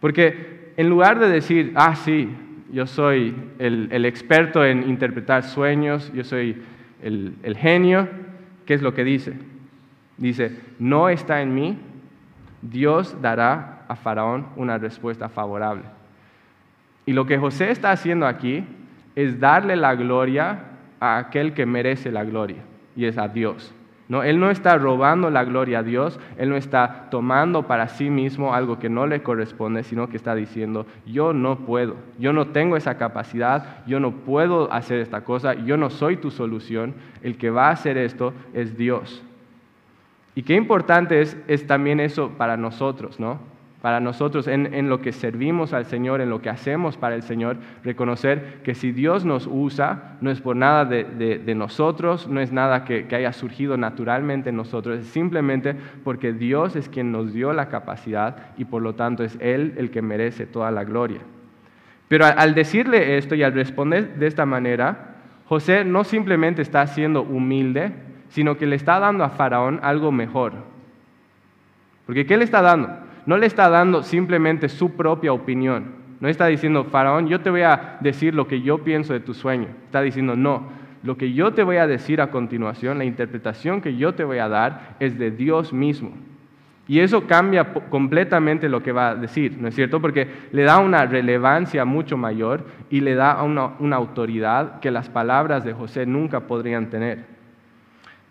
[0.00, 2.34] Porque en lugar de decir, ah, sí,
[2.72, 6.62] yo soy el, experto en interpretar sueños, yo soy
[7.02, 8.08] el, el genio,
[8.66, 9.34] ¿qué es lo que dice?
[10.16, 11.78] Dice, no está en mí,
[12.62, 15.84] Dios dará a Faraón una respuesta favorable.
[17.06, 18.64] Y lo que José está haciendo aquí
[19.16, 20.64] es darle la gloria
[21.00, 22.62] a aquel que merece la gloria,
[22.94, 23.74] y es a Dios.
[24.08, 28.08] No, él no está robando la gloria a Dios, Él no está tomando para sí
[28.08, 32.48] mismo algo que no le corresponde, sino que está diciendo, yo no puedo, yo no
[32.48, 37.36] tengo esa capacidad, yo no puedo hacer esta cosa, yo no soy tu solución, el
[37.36, 39.22] que va a hacer esto es Dios.
[40.34, 43.57] Y qué importante es, es también eso para nosotros, ¿no?
[43.80, 47.58] Para nosotros en, lo que servimos al Señor, en lo que hacemos para el Señor,
[47.84, 52.84] reconocer que si Dios nos usa, no es por nada de, nosotros, no es nada
[52.84, 57.68] que, haya surgido naturalmente en nosotros, es simplemente porque Dios es quien nos dio la
[57.68, 61.20] capacidad y por lo tanto es Él el que merece toda la gloria.
[62.08, 67.22] Pero al decirle esto y al responder de esta manera, José no simplemente está siendo
[67.22, 67.92] humilde,
[68.30, 70.54] sino que le está dando a Faraón algo mejor.
[72.06, 73.07] Porque ¿qué le está dando?
[73.28, 75.92] No le está dando simplemente su propia opinión.
[76.18, 79.34] No está diciendo, Faraón, yo te voy a decir lo que yo pienso de tu
[79.34, 79.66] sueño.
[79.84, 80.70] Está diciendo, no,
[81.02, 84.38] lo que yo te voy a decir a continuación, la interpretación que yo te voy
[84.38, 86.12] a dar es de Dios mismo.
[86.86, 90.00] Y eso cambia completamente lo que va a decir, ¿no es cierto?
[90.00, 95.10] Porque le da una relevancia mucho mayor y le da una, una autoridad que las
[95.10, 97.26] palabras de José nunca podrían tener.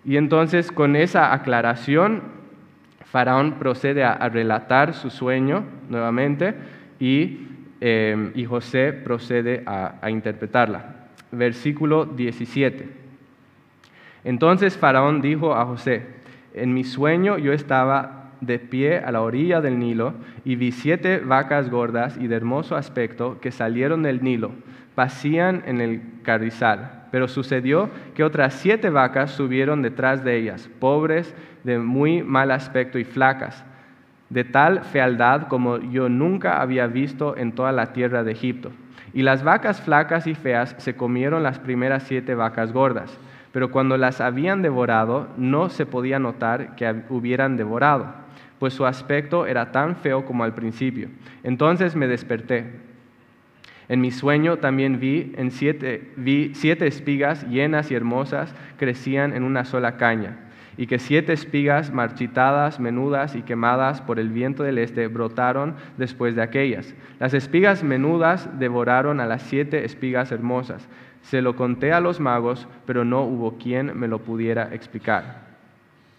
[0.03, 2.46] Y entonces con esa aclaración,
[3.11, 6.53] Faraón procede a, relatar su sueño nuevamente
[6.99, 7.47] y,
[7.79, 11.07] eh, y José procede a, a interpretarla.
[11.31, 12.89] Versículo 17.
[14.23, 16.05] Entonces Faraón dijo a José,
[16.53, 21.19] en mi sueño yo estaba de pie a la orilla del Nilo y vi siete
[21.19, 24.51] vacas gordas y de hermoso aspecto que salieron del Nilo,
[24.95, 26.96] pasían en el carrizal.
[27.11, 32.99] Pero sucedió que otras siete vacas subieron detrás de ellas, pobres, de muy mal aspecto
[32.99, 33.63] y flacas,
[34.29, 38.71] de tal fealdad como yo nunca había visto en toda la tierra de Egipto.
[39.13, 43.17] Y las vacas flacas y feas se comieron las primeras siete vacas gordas,
[43.51, 48.27] pero cuando las habían devorado no se podía notar que hubieran devorado
[48.59, 51.09] pues su aspecto era tan feo como al principio.
[51.43, 52.65] Entonces me desperté.
[53.89, 56.11] En mi sueño también vi, en siete,
[56.53, 60.39] siete espigas llenas y hermosas crecían en una sola caña,
[60.75, 66.35] y que siete espigas marchitadas, menudas y quemadas por el viento del este brotaron después
[66.35, 66.93] de aquellas.
[67.19, 70.87] Las espigas menudas devoraron a las siete espigas hermosas.
[71.21, 75.47] Se lo conté a los magos, pero no hubo quien me lo pudiera explicar.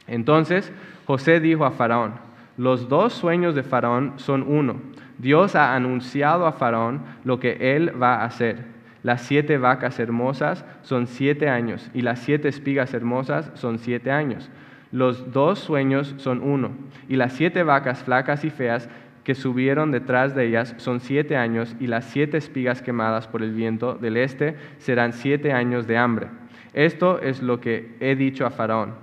[0.06, 0.72] Entonces
[1.06, 2.14] José dijo a Faraón,
[2.56, 4.76] los dos sueños de Faraón son uno.
[5.18, 8.64] Dios ha anunciado a Faraón lo que él va a hacer.
[9.02, 14.50] Las siete vacas hermosas son siete años y las siete espigas hermosas son siete años.
[14.90, 16.70] Los dos sueños son uno.
[17.08, 18.88] Y las siete vacas flacas y feas
[19.24, 23.52] que subieron detrás de ellas son siete años y las siete espigas quemadas por el
[23.52, 26.28] viento del este serán siete años de hambre.
[26.72, 28.94] Esto es lo que he dicho a Faraón.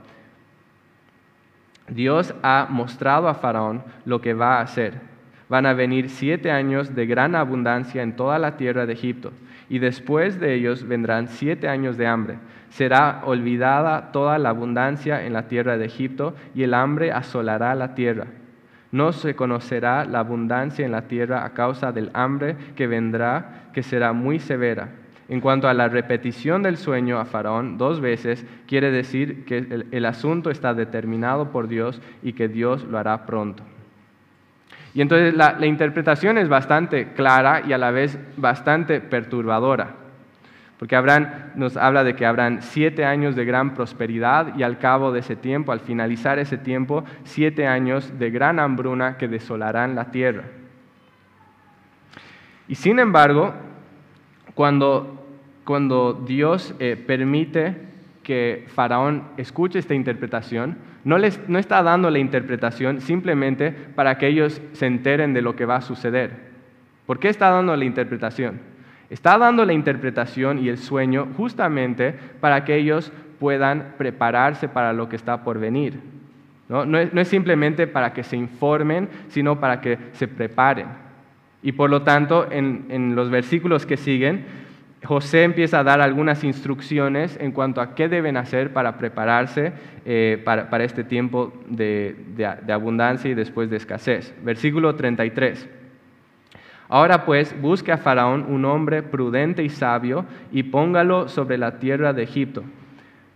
[1.88, 5.15] Dios ha mostrado a Faraón lo que va a hacer.
[5.50, 9.32] Van a venir siete años de gran abundancia en toda la tierra de Egipto,
[9.70, 12.38] y después de ellos vendrán siete años de hambre.
[12.70, 17.96] Será olvidada toda la abundancia en la tierra de Egipto, y el hambre asolará la
[17.96, 18.28] tierra.
[18.92, 23.84] No se conocerá la abundancia en la tierra a causa del hambre que vendrá, que
[23.84, 24.90] será muy severa
[25.28, 29.58] en cuanto a la repetición del sueño a Faraón dos veces, quiere decir que
[29.92, 33.64] el, asunto está determinado por Dios y que Dios lo hará pronto.
[34.96, 39.90] Y entonces la, interpretación es bastante clara y a la vez bastante perturbadora,
[40.80, 40.98] porque
[41.56, 45.36] nos habla de que habrán siete años de gran prosperidad y al cabo de ese
[45.36, 50.44] tiempo, al finalizar ese tiempo, siete años de gran hambruna que desolarán la tierra.
[52.70, 53.54] Y sin embargo,
[54.54, 55.28] cuando,
[55.66, 57.76] cuando Dios eh, permite
[58.24, 64.28] que Faraón escuche esta interpretación, no, les, no está dando la interpretación simplemente para que
[64.28, 66.32] ellos se enteren de lo que va a suceder.
[67.06, 68.60] ¿Por qué está dando la interpretación?
[69.10, 75.08] Está dando la interpretación y el sueño justamente para que ellos puedan prepararse para lo
[75.08, 76.00] que está por venir.
[76.68, 81.06] No, no, es, no es simplemente para que se informen, sino para que se preparen.
[81.66, 84.46] Y por lo tanto, en, los versículos que siguen,
[85.06, 89.74] José empieza a dar algunas instrucciones en cuanto a qué deben hacer para prepararse
[90.06, 94.34] eh, para, este tiempo de, de, abundancia y después de escasez.
[94.44, 95.70] Versículo 33.
[96.90, 102.14] Ahora pues, busque a Faraón un hombre prudente y sabio y póngalo sobre la tierra
[102.14, 102.64] de Egipto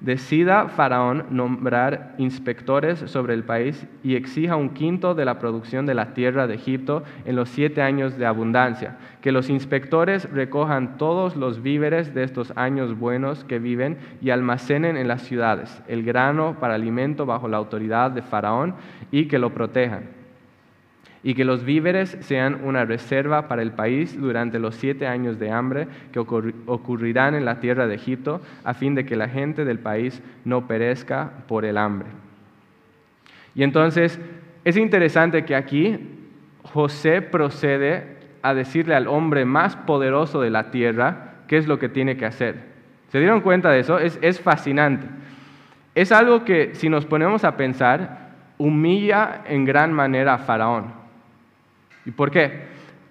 [0.02, 5.94] Decida Faraón nombrar inspectores sobre el país y exija un quinto de la producción de
[5.94, 8.98] la tierra de Egipto en los siete años de abundancia.
[9.22, 14.96] Que los inspectores recojan todos los víveres de estos años buenos que viven y almacenen
[14.96, 18.76] en las ciudades el grano para alimento bajo la autoridad de Faraón
[19.12, 20.19] y que lo protejan
[21.24, 25.52] y que los víveres sean una reserva para el país durante los siete años de
[25.52, 29.80] hambre que ocurrirán en la tierra de Egipto, a fin de que la gente del
[29.80, 32.08] país no perezca por el hambre.
[33.56, 34.20] Y entonces
[34.64, 36.00] es interesante que aquí
[36.64, 41.90] José procede a decirle al hombre más poderoso de la tierra qué es lo que
[41.90, 42.70] tiene que hacer.
[43.10, 44.00] ¿Se dieron cuenta de eso?
[44.00, 45.08] Es, es fascinante.
[45.96, 50.99] Es algo que si nos ponemos a pensar, humilla en gran manera a Faraón.
[52.10, 52.64] ¿Y por qué?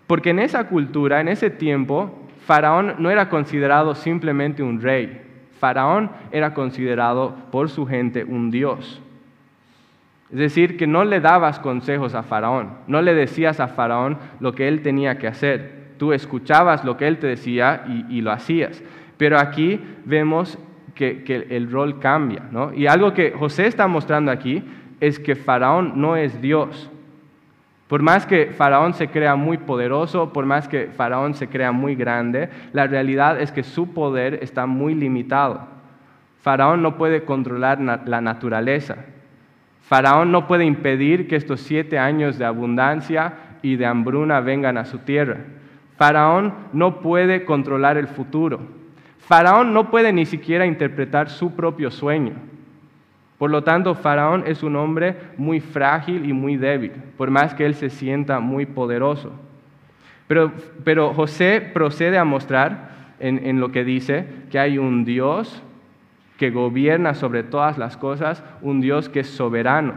[0.09, 5.23] Porque en esa cultura, en ese tiempo, Faraón no era considerado simplemente un rey.
[5.61, 9.01] Faraón era considerado por su gente un dios.
[10.33, 14.53] Es decir, que no le dabas consejos a Faraón, no le decías a Faraón lo
[14.53, 15.93] que él tenía que hacer.
[15.97, 18.83] Tú escuchabas lo que él te decía y, lo hacías.
[19.17, 20.59] Pero aquí vemos
[20.97, 22.43] que, el rol cambia.
[22.75, 24.65] Y algo que José está mostrando aquí
[24.99, 26.91] es que Faraón no es Dios.
[27.89, 31.95] Por más que Faraón se crea muy poderoso, por más que Faraón se crea muy
[31.95, 35.67] grande, la realidad es que su poder está muy limitado.
[36.43, 38.97] Faraón no puede controlar la naturaleza.
[39.81, 43.33] Faraón no puede impedir que estos siete años de abundancia
[43.63, 45.39] y de hambruna vengan a su tierra.
[45.97, 48.61] Faraón no puede controlar el futuro.
[49.19, 52.35] Faraón no puede ni siquiera interpretar su propio sueño.
[53.39, 57.65] Por lo tanto, Faraón es un hombre muy frágil y muy débil, por más que
[57.65, 59.33] él se sienta muy poderoso.
[60.27, 65.63] Pero, José procede a mostrar en, lo que dice que hay un Dios
[66.37, 69.95] que gobierna sobre todas las cosas, un Dios que es soberano.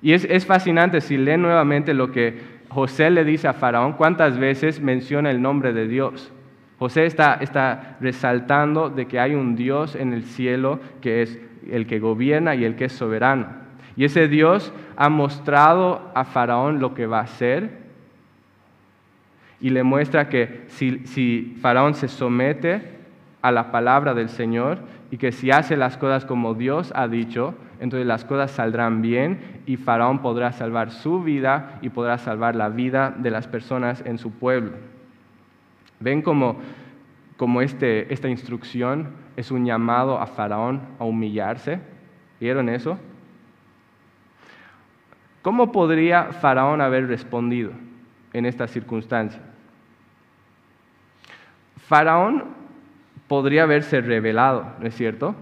[0.00, 4.38] Y es, es fascinante si leen nuevamente lo que José le dice a Faraón, cuántas
[4.38, 6.32] veces menciona el nombre de Dios.
[6.78, 11.40] José está, está resaltando de que hay un Dios en el cielo que es
[11.70, 13.46] el que gobierna y el que es soberano.
[13.96, 17.88] Y ese Dios ha mostrado a Faraón lo que va a hacer
[19.60, 22.82] y le muestra que si, Faraón se somete
[23.42, 24.78] a la palabra del Señor
[25.10, 29.62] y que si hace las cosas como Dios ha dicho, entonces las cosas saldrán bien
[29.66, 34.18] y Faraón podrá salvar su vida y podrá salvar la vida de las personas en
[34.18, 34.72] su pueblo.
[36.00, 36.58] Ven como,
[37.36, 39.08] como este, esta instrucción
[39.38, 41.78] es un llamado a Faraón a humillarse.
[42.40, 42.98] ¿Vieron eso?
[45.42, 47.70] ¿Cómo podría Faraón haber respondido
[48.32, 49.40] en esta circunstancia?
[51.86, 52.46] Faraón
[53.28, 55.36] podría haberse revelado, ¿no es cierto?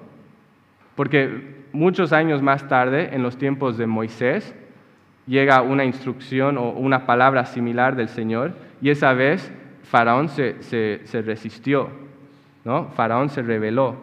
[0.95, 4.55] Porque muchos años más tarde, en los tiempos de Moisés,
[5.27, 9.51] llega una instrucción o una palabra similar del Señor y esa vez
[9.85, 12.06] Faraón se, se resistió
[12.95, 13.95] Faraón se rebeló.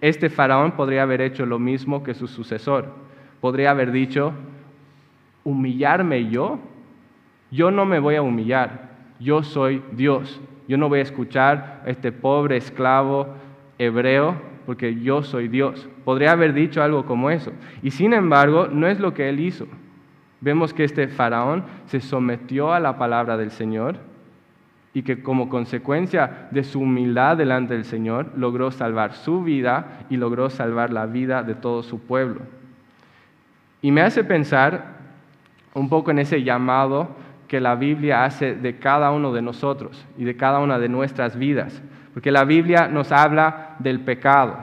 [0.00, 2.86] Este faraón podría haber hecho lo mismo que su sucesor.
[3.40, 4.32] Podría haber dicho,
[5.44, 6.58] humillarme yo,
[7.50, 10.40] yo no me voy a humillar, yo soy Dios.
[10.66, 13.26] Yo no voy a escuchar a este pobre esclavo
[13.78, 15.88] hebreo porque yo soy Dios.
[16.04, 17.52] Podría haber dicho algo como eso.
[17.82, 19.66] Y sin embargo, no es lo que él hizo.
[20.40, 24.09] Vemos que este faraón se sometió a la palabra del Señor
[24.92, 30.16] y que como consecuencia de su humildad delante del Señor logró salvar su vida y
[30.16, 32.40] logró salvar la vida de todo su pueblo.
[33.82, 34.98] Y me hace pensar
[35.74, 37.16] un poco en ese llamado
[37.46, 41.36] que la Biblia hace de cada uno de nosotros y de cada una de nuestras
[41.36, 41.82] vidas,
[42.12, 44.56] porque la Biblia nos habla del pecado.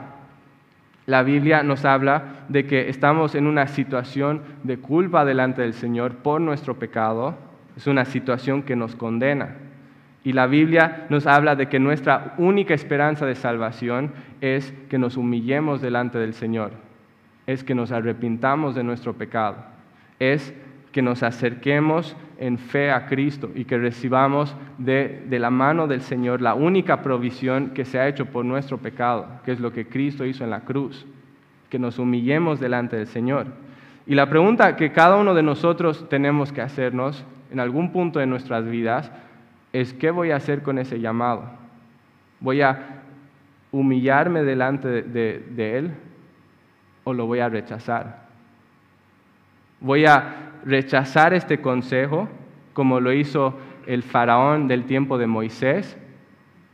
[1.06, 6.16] La Biblia nos habla de que estamos en una situación de culpa delante del Señor
[6.16, 7.34] por nuestro pecado.
[7.78, 9.56] Es una situación que nos condena.
[10.24, 15.16] Y la Biblia nos habla de que nuestra única esperanza de salvación es que nos
[15.16, 16.72] humillemos delante del Señor,
[17.46, 19.56] es que nos arrepintamos de nuestro pecado,
[20.18, 20.52] es
[20.92, 26.40] que nos acerquemos en fe a Cristo y que recibamos de, la mano del Señor
[26.40, 30.24] la única provisión que se ha hecho por nuestro pecado, que es lo que Cristo
[30.24, 31.06] hizo en la cruz,
[31.68, 33.46] que nos humillemos delante del Señor.
[34.06, 38.26] Y la pregunta que cada uno de nosotros tenemos que hacernos en algún punto de
[38.26, 39.10] nuestras vidas
[39.72, 41.44] es qué voy a hacer con ese llamado.
[42.40, 43.02] ¿Voy a
[43.70, 45.92] humillarme delante de, Él
[47.04, 48.28] o lo voy a rechazar?
[49.80, 52.28] ¿Voy a rechazar este consejo
[52.72, 53.54] como lo hizo
[53.86, 55.96] el faraón del tiempo de Moisés,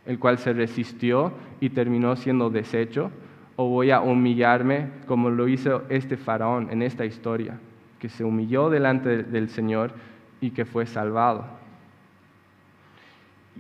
[0.07, 3.11] el cual se resistió y terminó siendo deshecho?
[3.57, 7.59] ¿O voy a humillarme como lo hizo este faraón en esta historia,
[7.99, 9.93] que se humilló delante del Señor
[10.41, 11.64] y que fue salvado?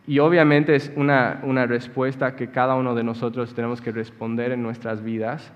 [0.07, 5.02] Y obviamente es una, respuesta que cada uno de nosotros tenemos que responder en nuestras
[5.02, 5.52] vidas.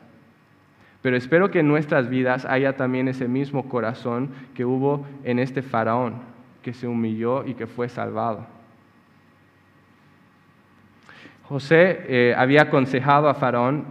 [1.02, 5.62] Pero espero que en nuestras vidas haya también ese mismo corazón que hubo en este
[5.62, 6.14] faraón,
[6.62, 8.46] que se humilló y que fue salvado.
[11.44, 13.86] José eh, había aconsejado a Faraón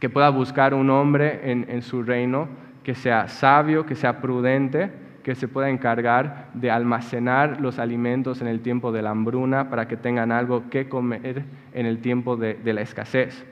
[0.00, 2.48] que pueda buscar un hombre en su reino
[2.86, 4.92] que sea sabio, que sea prudente,
[5.26, 9.88] que se pueda encargar de almacenar los alimentos en el tiempo de la hambruna para
[9.88, 11.42] que tengan algo que comer
[11.74, 13.44] en el tiempo de, la escasez.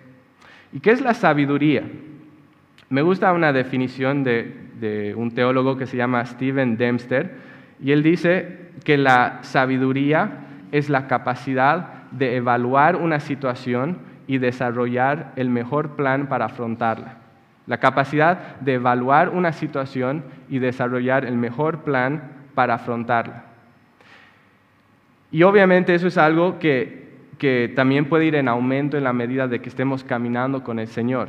[0.73, 1.83] ¿Y qué es la sabiduría?
[2.91, 7.39] Me gusta una definición de, de un teólogo que se llama Steven Dempster
[7.81, 13.99] y él dice que la sabiduría es la capacidad de evaluar una situación
[14.29, 17.24] y desarrollar el mejor plan para afrontarla
[17.67, 23.45] la capacidad de evaluar una situación y desarrollar el mejor plan para afrontarla.
[25.31, 27.03] Y obviamente eso es algo que,
[27.75, 31.29] también puede ir en aumento en la medida de que estemos caminando con el Señor.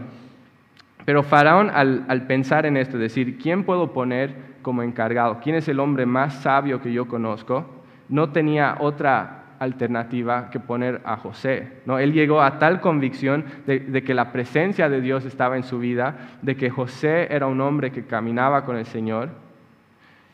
[1.03, 5.41] Pero Faraón al, al pensar en esto, decir, ¿quién puedo poner como encargado?
[5.43, 7.65] ¿Quién es el hombre más sabio que yo conozco?
[8.07, 11.79] No tenía otra alternativa que poner a José.
[11.85, 11.99] ¿no?
[11.99, 16.15] Él llegó a tal convicción de, que la presencia de Dios estaba en su vida,
[16.41, 19.29] de que José era un hombre que caminaba con el Señor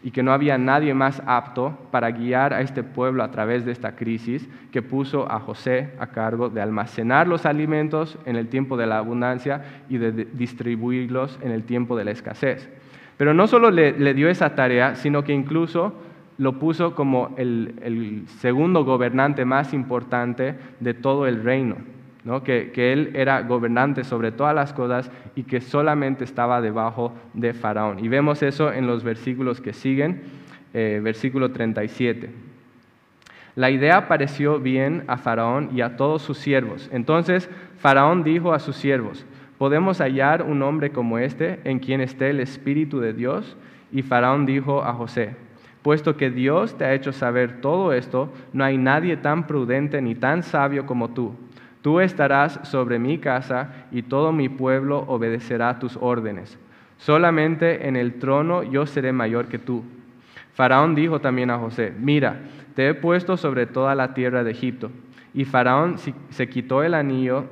[0.03, 3.71] y que no había nadie más apto para guiar a este pueblo a través de
[3.71, 8.77] esta crisis, que puso a José a cargo de almacenar los alimentos en el tiempo
[8.77, 12.67] de la abundancia y de distribuirlos en el tiempo de la escasez.
[13.17, 15.93] Pero no solo le dio esa tarea, sino que incluso
[16.41, 21.75] lo puso como el, segundo gobernante más importante de todo el reino,
[22.23, 22.41] ¿no?
[22.41, 27.53] que, que, él era gobernante sobre todas las cosas y que solamente estaba debajo de
[27.53, 28.03] Faraón.
[28.03, 30.23] Y vemos eso en los versículos que siguen,
[30.73, 32.31] eh, versículo 37.
[33.55, 36.89] La idea pareció bien a Faraón y a todos sus siervos.
[36.91, 39.27] Entonces Faraón dijo a sus siervos,
[39.59, 43.55] ¿podemos hallar un hombre como este en quien esté el Espíritu de Dios?
[43.91, 45.35] Y Faraón dijo a José,
[45.81, 50.13] Puesto que Dios te ha hecho saber todo esto, no hay nadie tan prudente ni
[50.13, 51.33] tan sabio como tú.
[51.81, 56.59] Tú estarás sobre mi casa y todo mi pueblo obedecerá tus órdenes.
[56.97, 59.83] Solamente en el trono yo seré mayor que tú.
[60.53, 62.41] Faraón dijo también a José, mira,
[62.75, 64.91] te he puesto sobre toda la tierra de Egipto.
[65.33, 67.45] Y Faraón se quitó el anillo,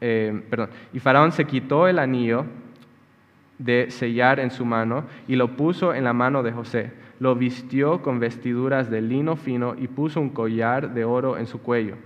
[0.00, 2.44] eh, perdón, y Faraón se quitó el anillo
[3.58, 8.02] de sellar en su mano y lo puso en la mano de José lo vistió
[8.02, 11.96] con vestiduras de lino fino y puso un collar de oro en su cuello.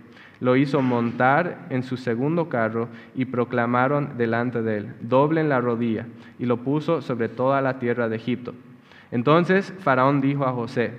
[0.41, 6.07] Lo hizo montar en su segundo carro y proclamaron delante de él, doblen la rodilla,
[6.39, 8.55] y lo puso sobre toda la tierra de Egipto.
[9.11, 10.93] Entonces Faraón dijo a José,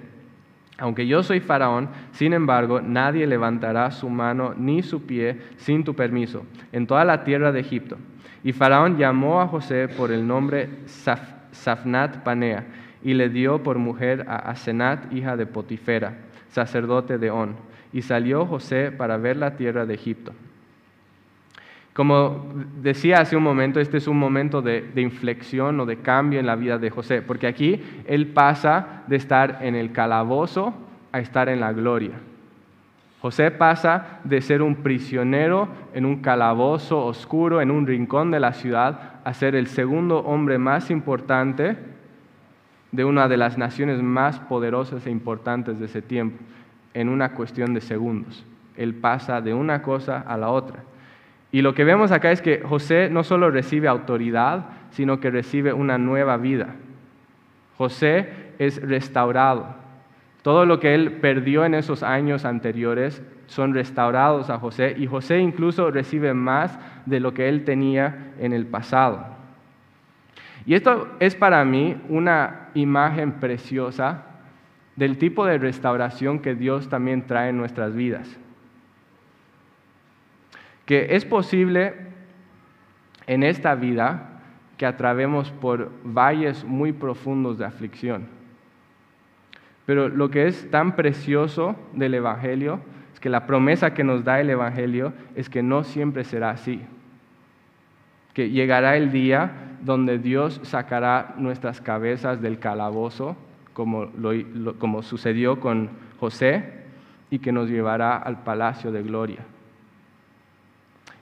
[0.78, 5.94] aunque yo soy Faraón, sin embargo, nadie levantará su mano ni su pie sin tu
[5.94, 7.98] permiso en toda la tierra de Egipto.
[8.44, 10.70] Y Faraón llamó a José por el nombre
[11.52, 12.66] Safnat Panea
[13.04, 16.14] y le dio por mujer a Asenat, hija de Potifera,
[16.50, 17.56] sacerdote de On.
[17.94, 20.34] Y salió José para ver la tierra de Egipto.
[21.94, 22.48] Como
[22.82, 26.46] decía hace un momento, este es un momento de, de, inflexión o de cambio en
[26.46, 30.74] la vida de José, porque aquí él pasa de estar en el calabozo
[31.12, 32.14] a estar en la gloria.
[33.22, 38.54] José pasa de ser un prisionero en un calabozo oscuro, en un rincón de la
[38.54, 41.76] ciudad, a ser el segundo hombre más importante
[42.92, 46.44] de una de las naciones más poderosas e importantes de ese tiempo
[46.94, 48.46] en una cuestión de segundos.
[48.76, 50.84] Él pasa de una cosa a la otra.
[51.52, 55.74] Y lo que vemos acá es que José no solo recibe autoridad, sino que recibe
[55.74, 56.76] una nueva vida.
[57.78, 58.30] José
[58.60, 59.76] es restaurado.
[60.42, 65.40] Todo lo que él perdió en esos años anteriores son restaurados a José y José
[65.40, 69.39] incluso recibe más de lo que él tenía en el pasado.
[70.70, 74.22] Y esto es para mí una imagen preciosa
[74.96, 78.40] del tipo de restauración que Dios también trae en nuestras vidas.
[80.86, 81.96] Que es posible
[83.26, 84.42] en esta vida
[84.78, 88.28] que atravemos por valles muy profundos de aflicción.
[89.88, 92.80] Pero lo que es tan precioso del Evangelio
[93.12, 96.84] es que la promesa que nos da el Evangelio es que no siempre será así.
[98.36, 103.36] Que llegará el día donde Dios sacará nuestras cabezas del calabozo,
[103.74, 106.80] como, lo, como sucedió con José,
[107.30, 109.40] y que nos llevará al palacio de gloria.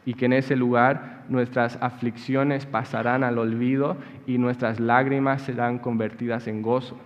[0.06, 6.48] Y que en ese lugar nuestras aflicciones pasarán al olvido y nuestras lágrimas serán convertidas
[6.48, 6.98] en gozo.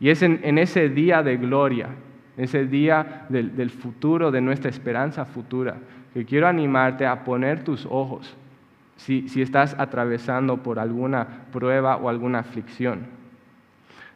[0.00, 1.88] Y es en, ese día de gloria,
[2.36, 5.76] ese día del futuro, de nuestra esperanza futura,
[6.14, 8.34] que quiero animarte a poner tus ojos
[8.96, 13.06] si, estás atravesando por alguna prueba o alguna aflicción.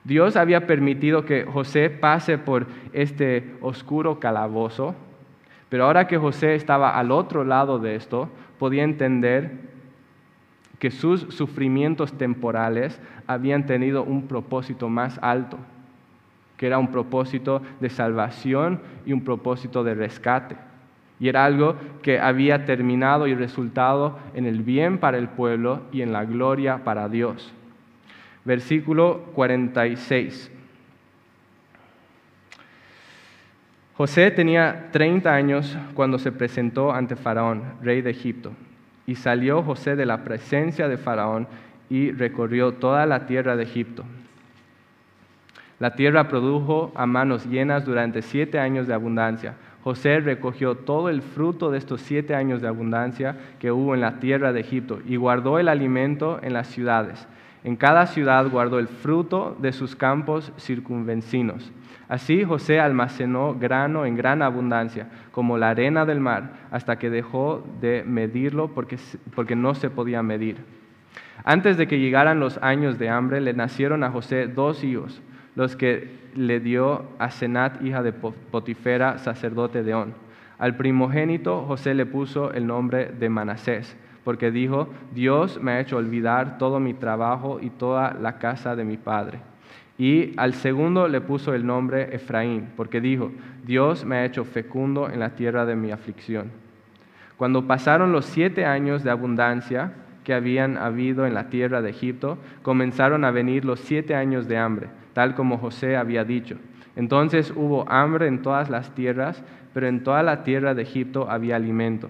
[0.05, 4.95] Dios había permitido que José pase por este oscuro calabozo,
[5.69, 8.29] pero ahora que José estaba al otro lado de esto,
[8.59, 9.71] podía entender
[10.79, 15.59] que sus sufrimientos temporales habían tenido un propósito más alto,
[16.57, 20.57] que era un propósito de salvación y un propósito de rescate.
[21.21, 26.01] Y era algo que había terminado y resultado en el bien para el pueblo y
[26.01, 27.53] en la gloria para Dios.
[28.45, 30.51] Versículo 46.
[34.01, 38.53] José tenía 30 años cuando se presentó ante Faraón, rey de Egipto.
[39.07, 41.47] Y salió José de la presencia de Faraón
[41.91, 44.05] y recorrió toda la tierra de Egipto.
[45.79, 51.23] La tierra produjo a manos llenas durante siete años de abundancia José recogió todo el
[51.23, 55.17] fruto de estos siete años de abundancia que hubo en la tierra de Egipto y
[55.17, 57.27] guardó el alimento en las ciudades.
[57.65, 61.73] En cada ciudad guardó el fruto de sus campos circunvencinos.
[62.09, 67.65] Así José almacenó grano en gran abundancia, como la arena del mar, hasta que dejó
[67.81, 68.99] de medirlo porque,
[69.35, 70.57] porque no se podía medir.
[71.45, 75.23] Antes de que llegaran los años de hambre, le nacieron a José dos hijos,
[75.55, 80.15] los que le dio a Senat, hija de Potifera, sacerdote de On.
[80.59, 85.97] Al primogénito José le puso el nombre de Manasés, porque dijo, Dios me ha hecho
[85.97, 89.41] olvidar todo mi trabajo y toda la casa de mi padre.
[89.97, 93.33] Y al segundo le puso el nombre Efraín, porque dijo,
[93.65, 96.51] Dios me ha hecho fecundo en la tierra de mi aflicción.
[97.37, 99.93] Cuando pasaron los siete años de abundancia
[100.25, 104.59] que habían habido en la tierra de Egipto, comenzaron a venir los siete años de
[104.59, 106.57] hambre tal como José había dicho.
[106.97, 109.43] Entonces hubo hambre en todas las tierras,
[109.73, 112.09] pero en toda la tierra de Egipto había alimento.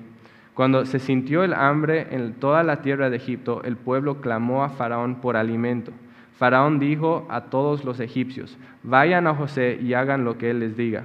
[0.55, 4.71] Cuando se sintió el hambre en toda la tierra de Egipto, el pueblo clamó a
[4.71, 5.93] Faraón por alimento.
[6.39, 10.77] Faraón dijo a todos los egipcios, vayan a José y hagan lo que él les
[10.77, 11.05] diga.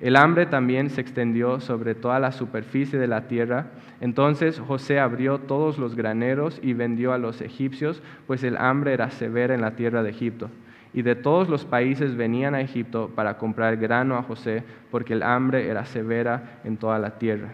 [0.00, 3.66] El hambre también se extendió sobre toda la superficie de la tierra.
[4.00, 9.10] Entonces José abrió todos los graneros y vendió a los egipcios, pues el hambre era
[9.10, 10.48] severa en la tierra de Egipto
[10.92, 15.22] y de todos los países venían a Egipto para comprar grano a José, porque el
[15.22, 17.48] hambre era severa en toda la tierra.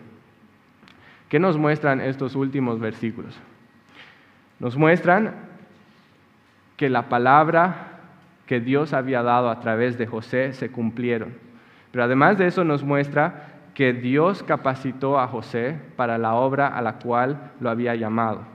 [1.28, 3.38] ¿Qué nos muestran estos últimos versículos?
[4.60, 5.34] Nos muestran
[6.76, 8.00] que la palabra
[8.46, 11.34] que Dios había dado a través de José se cumplieron.
[11.90, 16.82] Pero además de eso nos muestra que Dios capacitó a José para la obra a
[16.82, 18.53] la cual lo había llamado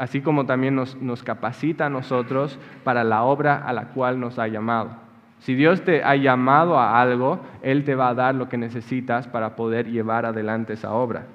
[0.00, 4.48] así como también nos, capacita a nosotros para la obra a la cual nos ha
[4.48, 4.92] llamado.
[5.40, 9.28] Si Dios te ha llamado a algo, Él te va a dar lo que necesitas
[9.28, 11.26] para poder llevar adelante esa obra.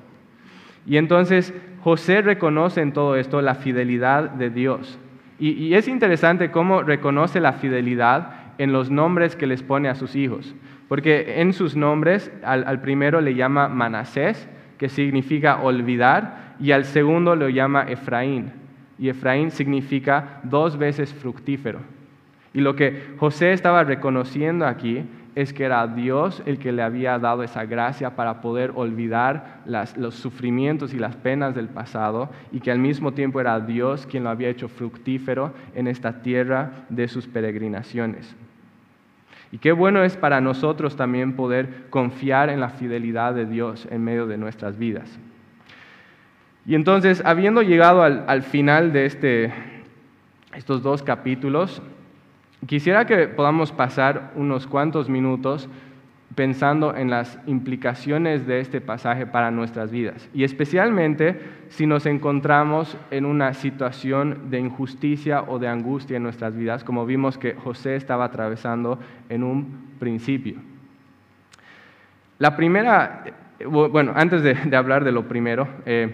[0.88, 4.98] Y entonces José reconoce en todo esto la fidelidad de Dios.
[5.38, 10.16] Y, es interesante cómo reconoce la fidelidad en los nombres que les pone a sus
[10.16, 10.56] hijos.
[10.88, 16.86] Porque en sus nombres, al, al primero le llama Manasés, que significa olvidar, y al
[16.86, 18.52] segundo lo llama Efraín.
[18.98, 21.80] Y Efraín significa dos veces fructífero.
[22.54, 25.04] Y lo que José estaba reconociendo aquí
[25.36, 30.16] es que era Dios el que le había dado esa gracia para poder olvidar los
[30.16, 34.30] sufrimientos y las penas del pasado y que al mismo tiempo era Dios quien lo
[34.30, 38.34] había hecho fructífero en esta tierra de sus peregrinaciones.
[39.56, 44.04] Y qué bueno es para nosotros también poder confiar en la fidelidad de Dios en
[44.04, 45.18] medio de nuestras vidas.
[46.66, 49.54] Y entonces, habiendo llegado al, final de este,
[50.54, 51.82] estos dos capítulos,
[52.68, 55.70] quisiera que podamos pasar unos cuantos minutos
[56.36, 60.30] pensando en las implicaciones de este pasaje para nuestras vidas.
[60.34, 66.56] Y especialmente si nos encontramos en una situación de injusticia o de angustia en nuestras
[66.56, 70.56] vidas, como vimos que José estaba atravesando en un principio.
[72.38, 73.24] La primera,
[73.60, 76.14] eh, bueno, antes de, hablar de lo primero, eh,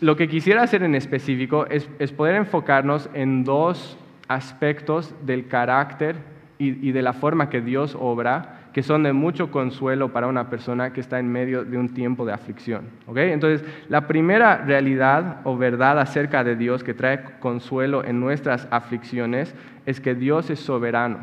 [0.00, 3.98] lo que quisiera hacer en específico es, poder enfocarnos en dos
[4.28, 6.16] aspectos del carácter
[6.58, 10.92] y, de la forma que Dios obra, que son de mucho consuelo para una persona
[10.92, 12.86] que está en medio de un tiempo de aflicción.
[13.14, 19.54] Entonces, la primera realidad o verdad acerca de Dios que trae consuelo en nuestras aflicciones
[19.86, 21.18] es que Dios es soberano,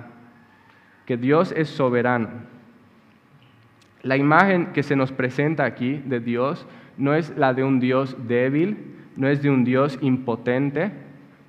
[1.06, 2.30] que Dios es soberano.
[4.02, 8.16] La imagen que se nos presenta aquí de Dios no es la de un Dios
[8.30, 8.78] débil,
[9.18, 10.93] no es de un Dios impotente,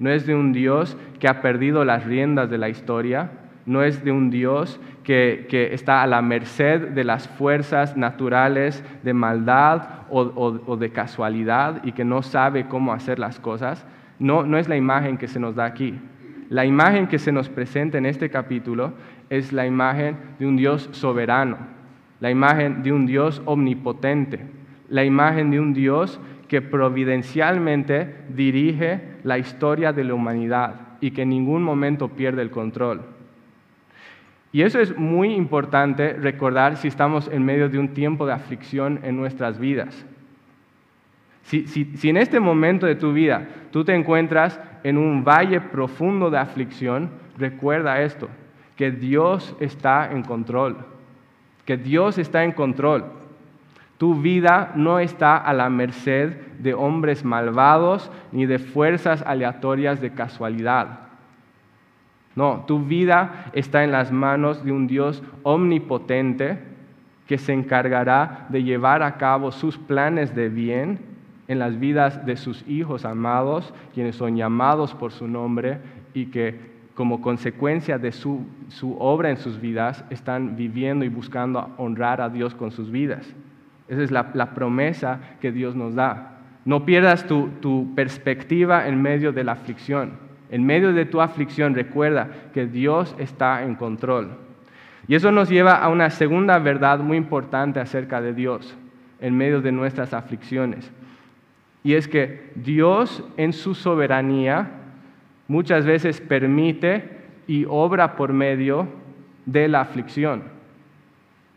[0.01, 3.31] no es de un Dios que ha perdido las riendas de la historia,
[3.67, 9.15] no es de un Dios que, está a la merced de las fuerzas naturales de
[9.15, 13.87] maldad o, de casualidad y que no sabe cómo hacer las cosas.
[14.19, 15.99] No, no es la imagen que se nos da aquí.
[16.49, 18.93] La imagen que se nos presenta en este capítulo
[19.31, 21.57] es la imagen de un Dios soberano,
[22.21, 24.41] la imagen de un Dios omnipotente,
[24.91, 31.23] la imagen de un Dios que providencialmente dirige la historia de la humanidad y que
[31.23, 33.01] en ningún momento pierde el control.
[34.53, 39.01] Y eso es muy importante recordar si estamos en medio de un tiempo de aflicción
[39.03, 40.05] en nuestras vidas.
[41.45, 46.31] Si, si, en este momento de tu vida tú te encuentras en un valle profundo
[46.31, 48.29] de aflicción, recuerda esto,
[48.77, 50.77] que Dios está en control,
[51.65, 53.07] que Dios está en control.
[53.99, 60.13] Tu vida no está a la merced de hombres malvados ni de fuerzas aleatorias de
[60.13, 61.02] casualidad.
[62.35, 66.59] No, tu vida está en las manos de un Dios omnipotente
[67.27, 70.99] que se encargará de llevar a cabo sus planes de bien
[71.49, 75.79] en las vidas de sus hijos amados, quienes son llamados por su nombre
[76.15, 78.47] y que como consecuencia de su,
[78.99, 83.27] obra en sus vidas están viviendo y buscando honrar a Dios con sus vidas.
[83.89, 86.39] Esa es la, promesa que Dios nos da.
[86.65, 90.13] No pierdas tu, tu perspectiva en medio de la aflicción.
[90.53, 94.37] En medio de tu aflicción recuerda que Dios está en control.
[95.09, 98.77] Y eso nos lleva a una segunda verdad muy importante acerca de Dios
[99.19, 100.93] en medio de nuestras aflicciones.
[101.83, 104.73] Y es que Dios en su soberanía
[105.49, 108.87] muchas veces permite y obra por medio
[109.47, 110.43] de la aflicción.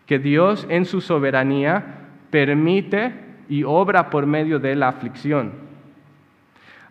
[0.06, 1.84] Que Dios en su soberanía
[2.30, 3.12] permite
[3.50, 5.65] y obra por medio de la aflicción.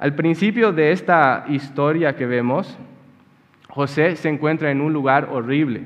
[0.04, 2.76] Al principio de esta historia que vemos,
[3.70, 5.84] José se encuentra en un lugar horrible.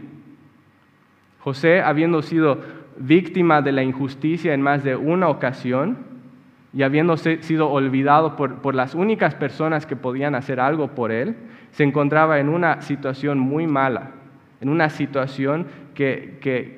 [1.38, 2.58] José, habiendo sido
[2.96, 5.98] víctima de la injusticia en más de una ocasión,
[6.74, 11.36] y habiendo sido olvidado por, las únicas personas que podían hacer algo por él,
[11.70, 14.10] se encontraba en una situación muy mala,
[14.60, 16.76] en una situación que,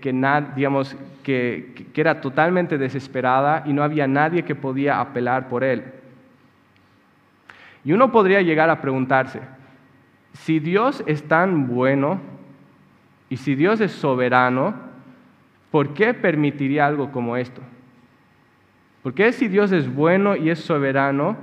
[0.54, 5.99] digamos, que, que era totalmente desesperada y no había nadie que podía apelar por él.
[7.84, 9.40] Y uno podría llegar a preguntarse,
[10.32, 12.20] si Dios es tan bueno
[13.28, 14.74] y si Dios es soberano,
[15.70, 17.62] ¿por qué permitiría algo como esto?
[19.02, 21.36] Porque si Dios es bueno y es soberano,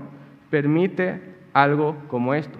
[0.49, 1.21] permite
[1.53, 2.57] algo como esto.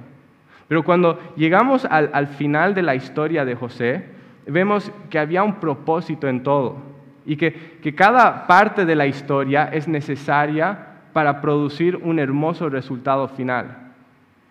[0.68, 4.06] Pero cuando llegamos al, final de la historia de José,
[4.46, 6.78] vemos que había un propósito en todo
[7.26, 10.87] y que, cada parte de la historia es necesaria
[11.18, 13.76] para producir un hermoso resultado final.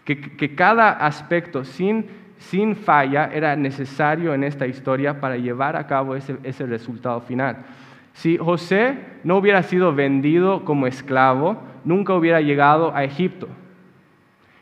[0.04, 6.66] Que, cada aspecto sin, falla era necesario en esta historia para llevar a cabo ese
[6.66, 7.58] resultado final.
[8.14, 13.46] Si José no hubiera sido vendido como esclavo, nunca hubiera llegado a Egipto.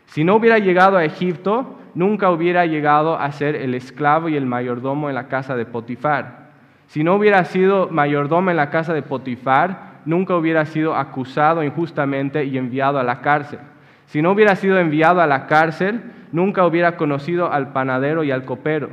[0.05, 4.45] Si no hubiera llegado a Egipto, nunca hubiera llegado a ser el esclavo y el
[4.45, 6.51] mayordomo en la casa de Potifar.
[6.87, 12.45] Si no hubiera sido mayordomo en la casa de Potifar, nunca hubiera sido acusado injustamente
[12.45, 13.59] y enviado a la cárcel.
[14.07, 16.01] Si no hubiera sido enviado a la cárcel,
[16.33, 18.91] nunca hubiera conocido al panadero y al copero.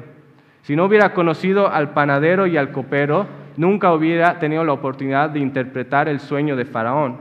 [0.61, 3.25] Si no hubiera conocido al panadero y al copero,
[3.57, 7.17] nunca hubiera tenido la oportunidad de interpretar el sueño de Faraón.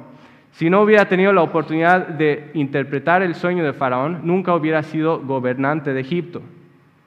[0.52, 5.20] Si no hubiera tenido la oportunidad de interpretar el sueño de Faraón, nunca hubiera sido
[5.20, 6.42] gobernante de Egipto.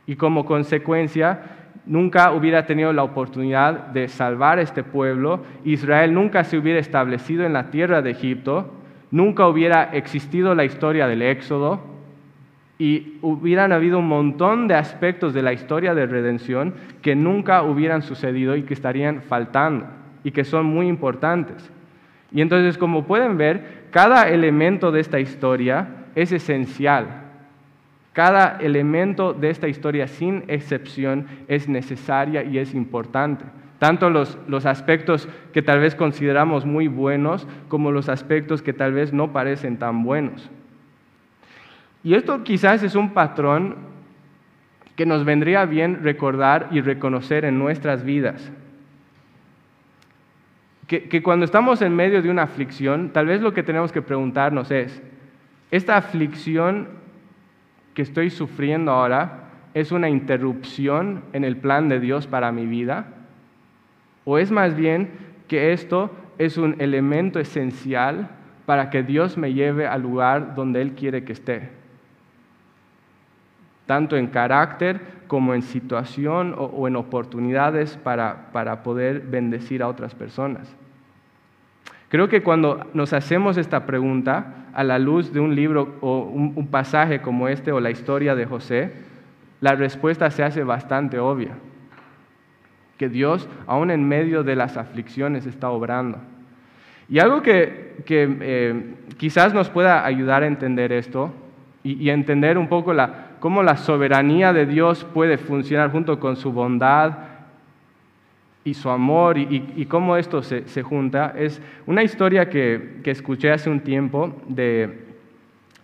[0.07, 1.41] Y como consecuencia,
[1.85, 5.43] nunca hubiera tenido la oportunidad de salvar este pueblo.
[5.63, 8.71] Israel nunca se hubiera establecido en la tierra de Egipto.
[9.11, 11.81] Nunca hubiera existido la historia del Éxodo
[12.79, 18.01] y hubieran habido un montón de aspectos de la historia de redención que nunca hubieran
[18.01, 19.85] sucedido y que estarían faltando
[20.23, 21.71] y que son muy importantes.
[22.31, 27.22] Y entonces, como pueden ver, cada elemento de esta historia es esencial.
[28.13, 33.43] Cada elemento de esta historia, sin excepción, es necesaria y es importante.
[33.79, 38.93] Tanto los, los aspectos que tal vez consideramos muy buenos como los aspectos que tal
[38.93, 40.49] vez no parecen tan buenos.
[42.03, 43.75] Y esto quizás es un patrón
[44.95, 48.51] que nos vendría bien recordar y reconocer en nuestras vidas.
[50.87, 54.69] Que, cuando estamos en medio de una aflicción, tal vez lo que tenemos que preguntarnos
[54.69, 55.01] es,
[55.71, 56.87] ¿esta aflicción
[57.93, 63.07] que estoy sufriendo ahora es una interrupción en el plan de Dios para mi vida?
[64.25, 65.11] ¿O es más bien
[65.47, 68.29] que esto es un elemento esencial
[68.65, 71.83] para que Dios me lleve al lugar donde Él quiere que esté?
[73.85, 80.15] tanto en carácter como en situación o, en oportunidades para, para, poder bendecir a otras
[80.15, 80.73] personas.
[82.13, 86.67] Creo que cuando nos hacemos esta pregunta a la luz de un libro o un,
[86.67, 88.93] pasaje como este o la historia de José,
[89.61, 91.53] la respuesta se hace bastante obvia.
[92.99, 96.19] Que Dios, aún en medio de las aflicciones, está obrando.
[97.09, 101.33] Y algo que, eh, quizás nos pueda ayudar a entender esto
[101.81, 102.93] y, entender un poco
[103.39, 107.32] cómo la soberanía de Dios puede funcionar junto con su bondad
[108.65, 111.33] y su amor y, cómo esto se, junta.
[111.37, 114.99] Es una historia que, escuché hace un tiempo de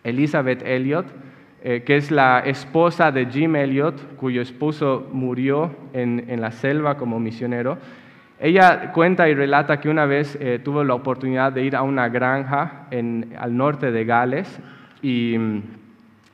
[0.03, 1.05] Elizabeth Elliot,
[1.61, 7.19] eh, que es la esposa de Jim Elliot, cuyo esposo murió en, la selva como
[7.19, 7.77] misionero.
[8.39, 12.07] Ella cuenta y relata que una vez eh, tuvo la oportunidad de ir a una
[12.07, 14.59] granja al norte de Gales
[15.01, 15.35] y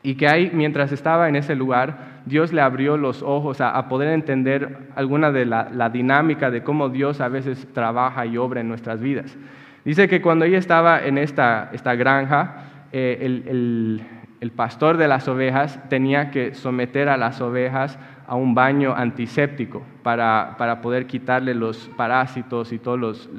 [0.06, 4.10] y que ahí, mientras estaba en ese lugar, Dios le abrió los ojos a, poder
[4.10, 9.00] entender alguna de la, dinámica de cómo Dios a veces trabaja y obra en nuestras
[9.00, 9.38] vidas.
[9.84, 14.02] Dice que cuando ella estaba en esta, esta granja, eh, el,
[14.40, 17.98] el pastor de las ovejas tenía que someter a las ovejas
[18.28, 23.30] a un baño antiséptico para, para poder quitarle los parásitos y todos los,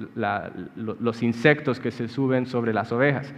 [0.75, 3.33] los, insectos que se suben sobre las ovejas.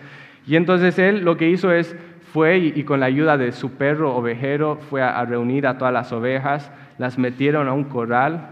[0.46, 1.96] Y entonces él lo que hizo es,
[2.32, 6.12] fue y, con la ayuda de su perro ovejero fue a, reunir a todas las
[6.12, 8.50] ovejas, las metieron a un corral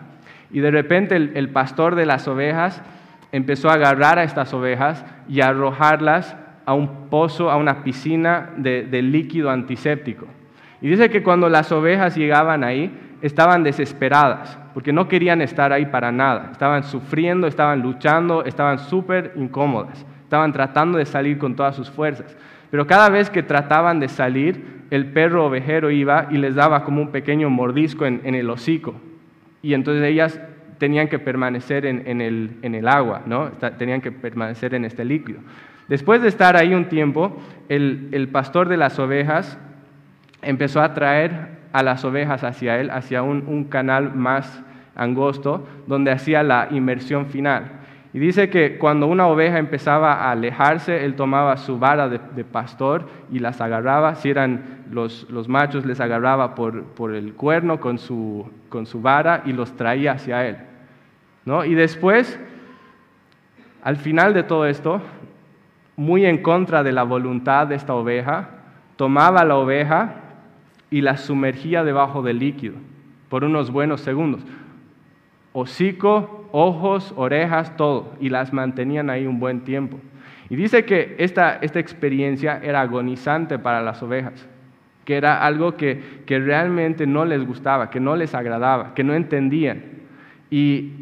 [0.50, 2.82] y de repente el, pastor de las ovejas
[3.32, 8.50] empezó a agarrar a estas ovejas y a arrojarlas a un pozo, a una piscina
[8.56, 10.26] de líquido antiséptico.
[10.80, 15.86] Y dice que cuando las ovejas llegaban ahí, estaban desesperadas, porque no querían estar ahí
[15.86, 16.50] para nada.
[16.52, 20.04] Estaban sufriendo, estaban luchando, estaban súper incómodas.
[20.22, 22.36] Estaban tratando de salir con todas sus fuerzas.
[22.76, 27.00] Pero cada vez que trataban de salir, el perro ovejero iba y les daba como
[27.00, 28.94] un pequeño mordisco en, el hocico.
[29.62, 30.38] Y entonces ellas
[30.76, 33.46] tenían que permanecer en, el, agua, ¿no?
[33.78, 35.38] tenían que permanecer en este líquido.
[35.88, 39.58] Después de estar ahí un tiempo, el pastor de las ovejas
[40.42, 44.62] empezó a traer a las ovejas hacia él, hacia un, canal más
[44.94, 47.85] angosto, donde hacía la inmersión final.
[48.16, 53.10] Y dice que cuando una oveja empezaba a alejarse, él tomaba su vara de, pastor
[53.30, 54.14] y las agarraba.
[54.14, 59.52] Si eran los, machos, les agarraba por, el cuerno con su, con su, vara y
[59.52, 60.56] los traía hacia él.
[61.44, 61.66] ¿no?
[61.66, 62.40] Y después,
[63.82, 65.02] al final de todo esto,
[65.94, 68.48] muy en contra de la voluntad de esta oveja,
[68.96, 70.14] tomaba la oveja
[70.88, 72.76] y las sumergía debajo del líquido
[73.28, 74.40] por unos buenos segundos.
[75.52, 79.98] Hocico, ojos, orejas, todo, y las mantenían ahí un buen tiempo.
[80.48, 84.46] Y dice que esta, esta experiencia era agonizante para las ovejas,
[85.04, 89.14] que era algo que, que realmente no les gustaba, que no les agradaba, que no
[89.14, 89.82] entendían,
[90.50, 90.92] y,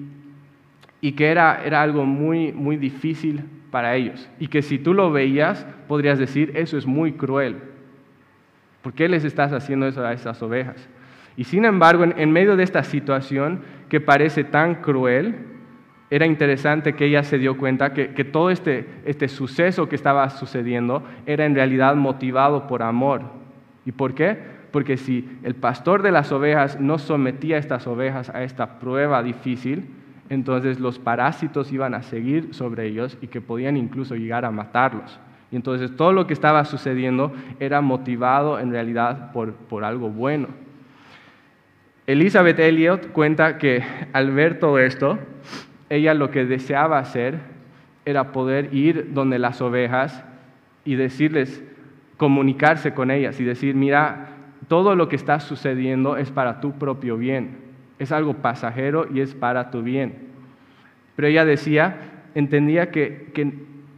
[1.00, 5.10] y que era, era algo muy, muy difícil para ellos, y que si tú lo
[5.10, 7.56] veías, podrías decir, eso es muy cruel,
[8.84, 10.76] ¿Por qué les estás haciendo eso a esas ovejas?
[11.38, 13.62] Y sin embargo, en, medio de esta situación
[13.94, 15.36] que parece tan cruel,
[16.10, 21.04] era interesante que ella se dio cuenta que, todo este, este suceso que estaba sucediendo
[21.26, 23.22] era en realidad motivado por amor.
[23.86, 24.36] ¿Y por qué?
[24.72, 29.22] Porque si el pastor de las ovejas no sometía a estas ovejas a esta prueba
[29.22, 29.86] difícil,
[30.28, 35.20] entonces los parásitos iban a seguir sobre ellos y que podían incluso llegar a matarlos.
[35.52, 40.48] Y entonces todo lo que estaba sucediendo era motivado en realidad por, algo bueno.
[42.06, 43.82] Elizabeth Elliot cuenta que
[44.12, 45.18] al ver todo esto,
[45.88, 47.38] ella lo que deseaba hacer
[48.04, 50.24] era poder ir donde las ovejas
[50.84, 51.62] y decirles,
[52.16, 54.28] comunicarse con ellas y decir, mira,
[54.68, 57.58] todo lo que está sucediendo es para tu propio bien,
[57.98, 60.28] es algo pasajero y es para tu bien.
[61.16, 61.96] Pero ella decía,
[62.34, 63.52] entendía que, que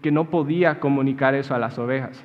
[0.07, 2.25] que no podía comunicar eso a las ovejas,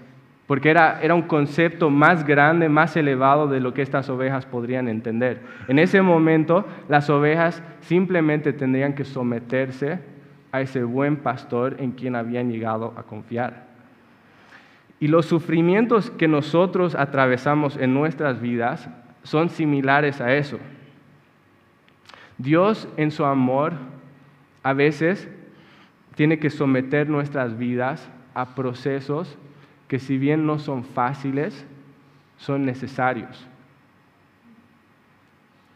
[0.51, 4.89] porque era, era un concepto más grande, más elevado de lo que estas ovejas podrían
[4.89, 5.39] entender.
[5.69, 9.99] En ese momento, las ovejas simplemente tendrían que someterse
[10.51, 13.67] a ese buen pastor en quien habían llegado a confiar.
[14.99, 18.89] Y los sufrimientos que nosotros atravesamos en nuestras vidas
[19.23, 20.59] son similares a eso.
[22.37, 23.71] Dios en su amor
[24.63, 25.29] a veces
[26.15, 29.37] tiene que someter nuestras vidas a procesos
[29.91, 31.65] que si bien no son fáciles,
[32.37, 33.45] son necesarios.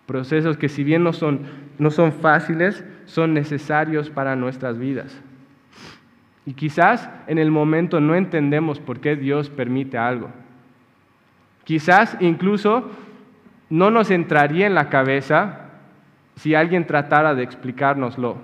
[0.06, 1.42] Procesos que si bien no son,
[1.80, 5.22] no son fáciles, son necesarios para nuestras vidas.
[6.46, 10.30] Y quizás en el momento no entendemos por qué Dios permite algo.
[11.66, 12.90] Quizás incluso
[13.70, 15.72] no nos entraría en la cabeza
[16.38, 18.38] si alguien tratara de explicárnoslo,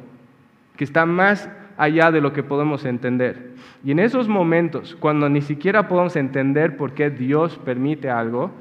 [0.75, 3.51] que está más allá de lo que podemos entender.
[3.83, 8.51] Y en esos momentos, cuando ni siquiera podemos entender por qué Dios permite algo,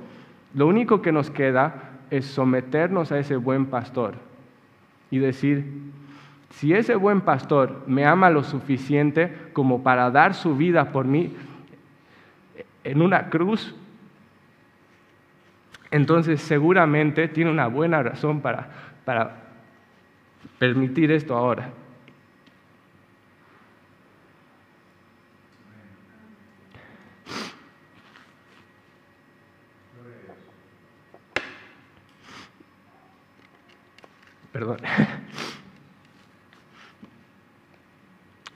[0.55, 4.15] lo único que nos queda es someternos a ese buen pastor
[5.11, 5.65] y decir,
[6.51, 11.35] si ese buen pastor me ama lo suficiente como para dar su vida por mí
[12.83, 13.75] en una cruz,
[15.91, 18.69] entonces seguramente tiene una buena razón para,
[19.05, 19.37] para
[20.59, 21.71] permitir esto ahora.
[34.61, 34.77] Perdón.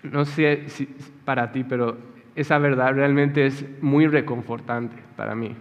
[0.03, 0.87] No sé si
[1.25, 1.97] para ti, pero
[2.37, 5.57] esa verdad realmente es muy reconfortante para mí.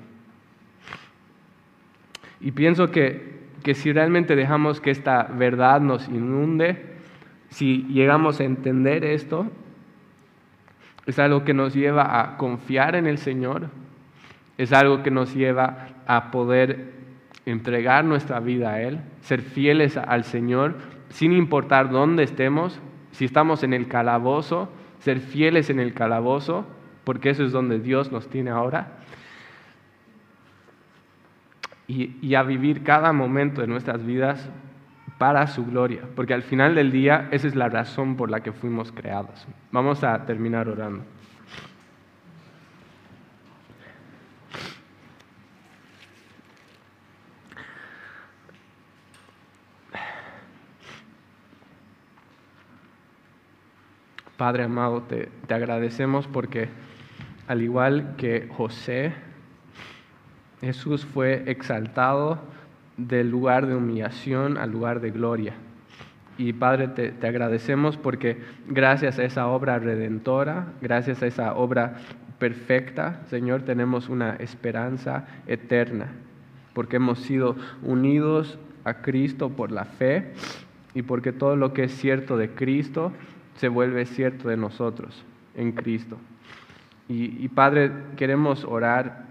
[2.42, 6.98] Y pienso que, que si realmente dejamos que esta verdad nos inunde,
[7.52, 9.50] si llegamos a entender esto,
[11.06, 13.70] es algo que nos lleva a confiar en el Señor,
[14.58, 17.03] es algo que nos lleva a poder
[17.46, 20.76] entregar nuestra vida a Él, ser fieles al Señor,
[21.10, 22.80] sin importar dónde estemos,
[23.12, 24.70] si estamos en el calabozo,
[25.00, 26.66] ser fieles en el calabozo,
[27.04, 29.00] porque eso es donde Dios nos tiene ahora,
[31.88, 34.50] y, a vivir cada momento de nuestras vidas
[35.18, 38.52] para su gloria, porque al final del día esa es la razón por la que
[38.52, 39.48] fuimos creados.
[39.72, 41.04] Vamos a terminar orando.
[54.44, 56.68] Padre amado, te, te, agradecemos porque
[57.48, 59.14] al igual que José,
[60.60, 62.40] Jesús fue exaltado
[62.98, 65.54] del lugar de humillación al lugar de gloria.
[66.38, 68.38] Y Padre, te, te, agradecemos porque
[68.68, 71.96] gracias a esa obra redentora, gracias a esa obra
[72.38, 76.08] perfecta, Señor, tenemos una esperanza eterna,
[76.74, 80.34] porque hemos sido unidos a Cristo por la fe
[80.94, 83.14] y porque todo lo que es cierto de Cristo
[83.56, 85.24] se vuelve cierto de nosotros
[85.56, 86.18] en Cristo.
[87.10, 89.26] Y, Padre, queremos orar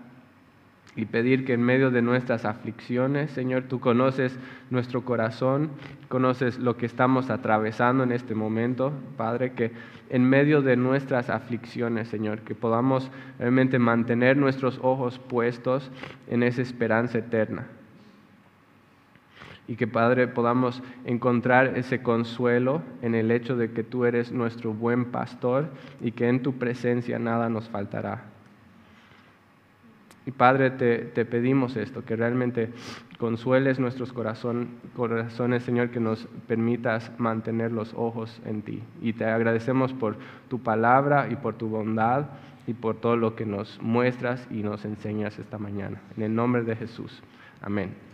[0.95, 4.39] y pedir que en medio de nuestras aflicciones, Señor, tú conoces
[4.70, 5.70] nuestro corazón,
[6.09, 9.73] conoces lo que estamos atravesando en este momento, Padre, que
[10.11, 15.91] en medio de nuestras aflicciones, Señor, que podamos realmente mantener nuestros ojos puestos
[16.29, 17.66] en esa esperanza eterna.
[19.69, 24.73] Y que, Padre, podamos encontrar ese consuelo en el hecho de que tú eres nuestro
[24.73, 25.69] buen pastor
[26.01, 28.25] y que en tu presencia nada nos faltará.
[30.25, 32.71] Y Padre, te, te, pedimos esto, que realmente
[33.19, 38.83] consueles nuestros corazones, Señor, que nos permitas mantener los ojos en ti.
[39.01, 40.17] Y te agradecemos por
[40.49, 42.27] tu palabra y por tu bondad
[42.69, 46.01] y por todo lo que nos muestras y nos enseñas esta mañana.
[46.17, 47.21] En el nombre de Jesús.
[47.61, 48.12] Amén.